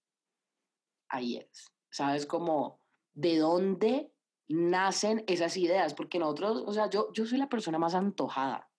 ahí 1.09 1.37
es. 1.37 1.65
¿Sabes? 1.89 2.25
Como 2.25 2.79
de 3.13 3.37
dónde 3.37 4.13
nacen 4.47 5.23
esas 5.27 5.57
ideas, 5.57 5.93
porque 5.93 6.19
nosotros, 6.19 6.63
o 6.65 6.71
sea, 6.71 6.89
yo, 6.89 7.11
yo 7.13 7.25
soy 7.25 7.39
la 7.39 7.49
persona 7.49 7.79
más 7.79 7.95
antojada, 7.95 8.69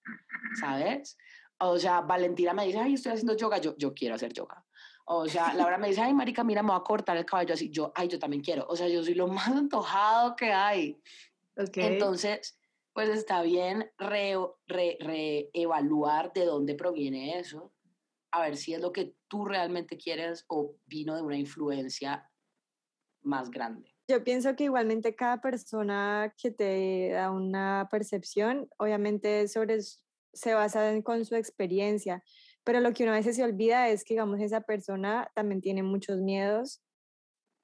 ¿sabes? 0.60 1.18
O 1.58 1.78
sea, 1.78 2.00
Valentina 2.00 2.54
me 2.54 2.66
dice, 2.66 2.78
ay, 2.78 2.94
estoy 2.94 3.12
haciendo 3.12 3.36
yoga, 3.36 3.58
yo, 3.58 3.76
yo 3.76 3.92
quiero 3.92 4.14
hacer 4.14 4.32
yoga. 4.32 4.64
O 5.04 5.28
sea, 5.28 5.52
Laura 5.54 5.76
me 5.76 5.88
dice, 5.88 6.00
ay, 6.00 6.14
marica, 6.14 6.44
mira, 6.44 6.62
me 6.62 6.70
voy 6.70 6.80
a 6.80 6.84
cortar 6.84 7.16
el 7.16 7.26
cabello 7.26 7.54
así. 7.54 7.68
Yo, 7.70 7.92
ay, 7.96 8.06
yo 8.06 8.18
también 8.18 8.42
quiero. 8.42 8.64
O 8.68 8.76
sea, 8.76 8.86
yo 8.86 9.02
soy 9.02 9.14
lo 9.14 9.26
más 9.26 9.48
antojado 9.48 10.36
que 10.36 10.52
hay. 10.52 11.02
Okay. 11.56 11.94
Entonces, 11.94 12.60
pues 12.92 13.08
está 13.08 13.42
bien 13.42 13.90
reevaluar 13.98 16.26
re, 16.26 16.40
de 16.40 16.46
dónde 16.46 16.76
proviene 16.76 17.40
eso 17.40 17.72
a 18.32 18.42
ver 18.42 18.56
si 18.56 18.74
es 18.74 18.80
lo 18.80 18.92
que 18.92 19.14
tú 19.28 19.44
realmente 19.44 19.96
quieres 19.96 20.44
o 20.48 20.76
vino 20.86 21.16
de 21.16 21.22
una 21.22 21.36
influencia 21.36 22.30
más 23.22 23.50
grande. 23.50 23.94
Yo 24.08 24.24
pienso 24.24 24.56
que 24.56 24.64
igualmente 24.64 25.14
cada 25.14 25.40
persona 25.40 26.34
que 26.40 26.50
te 26.50 27.10
da 27.12 27.30
una 27.30 27.88
percepción, 27.90 28.68
obviamente 28.78 29.46
sobre, 29.46 29.78
se 30.32 30.54
basa 30.54 30.90
en, 30.90 31.02
con 31.02 31.24
su 31.24 31.36
experiencia, 31.36 32.24
pero 32.64 32.80
lo 32.80 32.92
que 32.92 33.04
uno 33.04 33.12
a 33.12 33.16
veces 33.16 33.36
se 33.36 33.44
olvida 33.44 33.88
es 33.88 34.04
que, 34.04 34.14
digamos, 34.14 34.40
esa 34.40 34.62
persona 34.62 35.30
también 35.34 35.60
tiene 35.60 35.82
muchos 35.82 36.18
miedos 36.18 36.82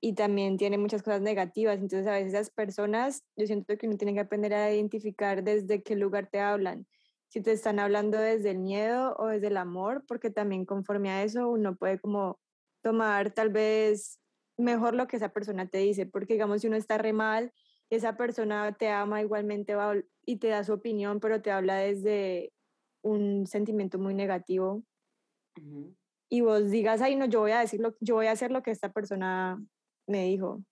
y 0.00 0.14
también 0.14 0.56
tiene 0.56 0.78
muchas 0.78 1.02
cosas 1.02 1.20
negativas. 1.20 1.76
Entonces, 1.76 2.06
a 2.06 2.12
veces 2.12 2.34
esas 2.34 2.50
personas, 2.50 3.24
yo 3.36 3.46
siento 3.46 3.76
que 3.76 3.86
uno 3.88 3.96
tiene 3.96 4.14
que 4.14 4.20
aprender 4.20 4.54
a 4.54 4.72
identificar 4.72 5.42
desde 5.42 5.82
qué 5.82 5.96
lugar 5.96 6.28
te 6.30 6.38
hablan 6.38 6.86
si 7.28 7.40
te 7.42 7.52
están 7.52 7.78
hablando 7.78 8.18
desde 8.18 8.50
el 8.50 8.58
miedo 8.58 9.14
o 9.18 9.26
desde 9.26 9.48
el 9.48 9.56
amor, 9.56 10.04
porque 10.06 10.30
también 10.30 10.64
conforme 10.64 11.10
a 11.10 11.22
eso 11.22 11.48
uno 11.48 11.76
puede 11.76 11.98
como 11.98 12.40
tomar 12.82 13.32
tal 13.32 13.50
vez 13.50 14.20
mejor 14.56 14.94
lo 14.94 15.06
que 15.06 15.16
esa 15.16 15.30
persona 15.30 15.68
te 15.68 15.78
dice, 15.78 16.06
porque 16.06 16.34
digamos 16.34 16.60
si 16.60 16.68
uno 16.68 16.76
está 16.76 16.98
re 16.98 17.12
mal, 17.12 17.52
esa 17.90 18.16
persona 18.16 18.72
te 18.72 18.88
ama 18.88 19.20
igualmente 19.20 19.74
va, 19.74 19.94
y 20.24 20.36
te 20.36 20.48
da 20.48 20.64
su 20.64 20.72
opinión, 20.72 21.20
pero 21.20 21.42
te 21.42 21.50
habla 21.50 21.76
desde 21.76 22.52
un 23.02 23.46
sentimiento 23.46 23.98
muy 23.98 24.14
negativo. 24.14 24.82
Y 26.28 26.40
vos 26.40 26.70
digas, 26.70 27.00
ay, 27.02 27.16
no, 27.16 27.26
yo 27.26 27.40
voy 27.40 27.52
a 27.52 27.60
decir 27.60 27.80
yo 28.00 28.14
voy 28.14 28.26
a 28.26 28.32
hacer 28.32 28.50
lo 28.50 28.62
que 28.62 28.70
esta 28.70 28.92
persona 28.92 29.62
me 30.06 30.24
dijo. 30.24 30.62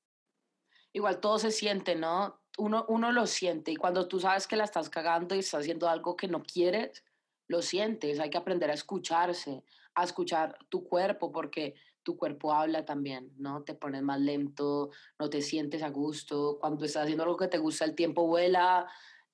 Igual 0.93 1.21
todo 1.21 1.39
se 1.39 1.51
siente, 1.51 1.95
¿no? 1.95 2.41
Uno, 2.59 2.85
uno 2.89 3.13
lo 3.13 3.27
siente 3.27 3.71
y 3.71 3.77
cuando 3.77 4.09
tú 4.09 4.21
sabes 4.21 4.47
que 4.47 4.57
la 4.57 4.65
estás 4.65 4.89
cagando 4.89 5.35
y 5.35 5.41
estás 5.41 5.61
haciendo 5.61 5.89
algo 5.89 6.17
que 6.17 6.29
no 6.29 6.43
quieres, 6.43 7.05
lo 7.49 7.63
sientes. 7.63 8.21
Hay 8.21 8.31
que 8.31 8.39
aprender 8.39 8.71
a 8.71 8.75
escucharse, 8.75 9.65
a 9.95 10.05
escuchar 10.05 10.57
tu 10.69 10.85
cuerpo 10.85 11.31
porque 11.31 11.75
tu 12.03 12.17
cuerpo 12.17 12.53
habla 12.53 12.85
también, 12.85 13.33
¿no? 13.37 13.63
Te 13.63 13.75
pones 13.75 14.03
más 14.03 14.21
lento, 14.21 14.91
no 15.19 15.31
te 15.31 15.41
sientes 15.41 15.83
a 15.83 15.89
gusto. 15.89 16.59
Cuando 16.61 16.85
estás 16.85 17.05
haciendo 17.05 17.25
algo 17.25 17.37
que 17.37 17.49
te 17.49 17.59
gusta, 17.59 17.85
el 17.85 17.95
tiempo 17.95 18.27
vuela, 18.27 18.87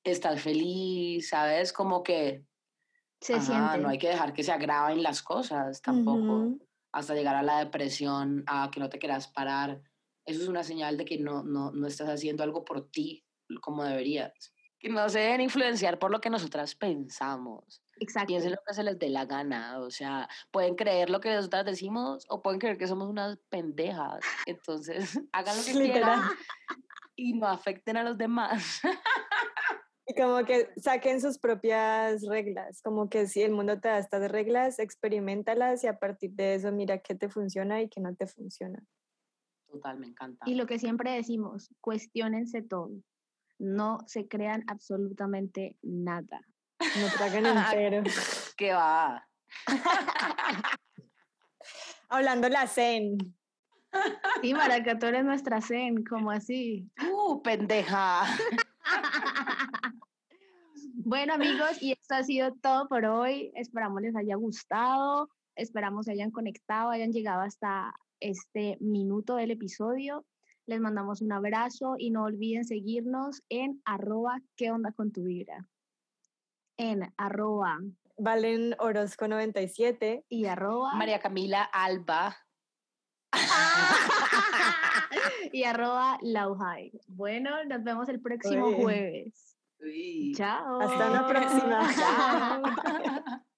estás 0.05 0.41
feliz, 0.41 1.29
¿sabes? 1.29 1.73
Como 1.73 2.03
que... 2.03 2.45
Se 3.21 3.39
siente. 3.39 3.79
No 3.79 3.91
hay 3.91 3.99
que 3.99 4.09
dejar 4.09 4.33
que 4.33 4.43
se 4.43 4.53
agraven 4.53 5.03
las 5.03 5.23
cosas 5.23 5.83
tampoco. 5.83 6.55
Hasta 6.91 7.15
llegar 7.15 7.37
a 7.37 7.43
la 7.43 7.59
depresión, 7.59 8.45
a 8.47 8.71
que 8.73 8.81
no 8.81 8.89
te 8.89 8.99
quieras 8.99 9.29
parar 9.29 9.83
eso 10.31 10.43
es 10.43 10.49
una 10.49 10.65
señal 10.65 10.97
de 10.97 11.05
que 11.05 11.19
no, 11.19 11.43
no, 11.43 11.71
no 11.73 11.87
estás 11.87 12.09
haciendo 12.09 12.43
algo 12.43 12.65
por 12.65 12.91
ti 12.91 13.25
como 13.61 13.85
deberías. 13.85 14.55
Que 14.79 14.89
no 14.89 15.09
se 15.09 15.19
deben 15.19 15.43
influenciar 15.43 15.99
por 15.99 16.11
lo 16.11 16.21
que 16.21 16.31
nosotras 16.31 16.75
pensamos. 16.75 17.83
Exacto. 17.99 18.29
Piensen 18.29 18.53
lo 18.53 18.59
que 18.67 18.75
se 18.75 18.83
les 18.83 18.99
dé 18.99 19.11
la 19.11 19.27
gana. 19.27 19.79
O 19.81 19.91
sea, 19.91 20.29
pueden 20.51 20.75
creer 20.75 21.11
lo 21.11 21.21
que 21.21 21.35
nosotras 21.35 21.67
decimos 21.67 22.25
o 22.29 22.43
pueden 22.43 22.59
creer 22.61 22.79
que 22.79 22.87
somos 22.87 23.09
unas 23.09 23.39
pendejas. 23.51 24.21
Entonces, 24.47 25.21
hagan 25.33 25.57
lo 25.57 25.65
que 25.65 25.73
quieran 25.73 26.23
y 27.15 27.35
no 27.35 27.47
afecten 27.47 27.97
a 27.97 28.05
los 28.05 28.17
demás. 28.17 28.81
Y 30.07 30.15
como 30.15 30.45
que 30.45 30.71
saquen 30.77 31.21
sus 31.21 31.39
propias 31.39 32.27
reglas, 32.27 32.83
como 32.83 33.09
que 33.09 33.29
si 33.29 33.43
el 33.43 33.53
mundo 33.53 33.79
te 33.79 33.87
da 33.87 33.99
estas 33.99 34.29
reglas, 34.29 34.81
experimentalas 34.81 35.85
y 35.85 35.87
a 35.87 36.01
partir 36.01 36.33
de 36.33 36.57
eso 36.57 36.73
mira 36.73 36.99
qué 36.99 37.15
te 37.15 37.29
funciona 37.29 37.81
y 37.81 37.89
qué 37.89 38.01
no 38.01 38.13
te 38.17 38.27
funciona. 38.27 38.83
Total, 39.71 39.99
me 39.99 40.09
encanta. 40.09 40.45
Y 40.49 40.55
lo 40.55 40.67
que 40.67 40.79
siempre 40.79 41.13
decimos, 41.13 41.71
cuestionense 41.81 42.63
todo. 42.63 42.91
No 43.59 43.99
se 44.07 44.27
crean 44.27 44.65
absolutamente 44.67 45.77
nada. 45.83 46.41
No 46.81 47.09
tragan 47.17 47.47
entero. 47.47 48.03
¿Qué 48.57 48.73
va? 48.73 49.27
Hablando 52.09 52.49
la 52.49 52.67
zen. 52.67 53.19
Sí, 54.41 54.55
Maraca, 54.55 54.99
tú 54.99 55.07
eres 55.07 55.25
nuestra 55.25 55.61
zen, 55.61 56.05
como 56.05 56.31
así. 56.31 56.91
¡Uh, 57.13 57.43
pendeja! 57.43 58.23
bueno, 60.95 61.35
amigos, 61.35 61.83
y 61.83 61.93
esto 61.93 62.15
ha 62.15 62.23
sido 62.23 62.55
todo 62.55 62.89
por 62.89 63.05
hoy. 63.05 63.53
Esperamos 63.55 64.01
les 64.03 64.17
haya 64.17 64.37
gustado, 64.37 65.29
esperamos 65.55 66.07
se 66.07 66.13
hayan 66.13 66.31
conectado, 66.31 66.91
hayan 66.91 67.13
llegado 67.13 67.43
hasta 67.43 67.95
este 68.21 68.77
minuto 68.81 69.37
del 69.37 69.51
episodio. 69.51 70.25
Les 70.67 70.81
mandamos 70.81 71.23
un 71.23 71.33
abrazo 71.33 71.95
y 71.99 72.11
no 72.11 72.25
olviden 72.25 72.65
seguirnos 72.65 73.43
en 73.49 73.81
arroba 73.85 74.41
qué 74.57 74.71
onda 74.71 74.93
con 74.93 75.13
tu 75.13 75.25
vibra. 75.25 75.69
En 76.77 77.13
arroba 77.17 77.79
Valen 78.17 78.75
Orozco 78.79 79.29
97 79.29 80.25
y 80.29 80.47
arroba 80.47 80.95
María 80.95 81.21
Camila 81.21 81.63
Alba 81.63 82.37
y 85.53 85.65
arroba 85.65 86.19
Lauhai. 86.23 86.93
Bueno, 87.07 87.65
nos 87.65 87.83
vemos 87.83 88.09
el 88.09 88.21
próximo 88.21 88.73
jueves. 88.73 89.57
Chao. 90.35 90.81
Hasta 90.81 91.11
la 91.11 91.27
próxima. 91.27 91.95
Chao. 91.95 92.63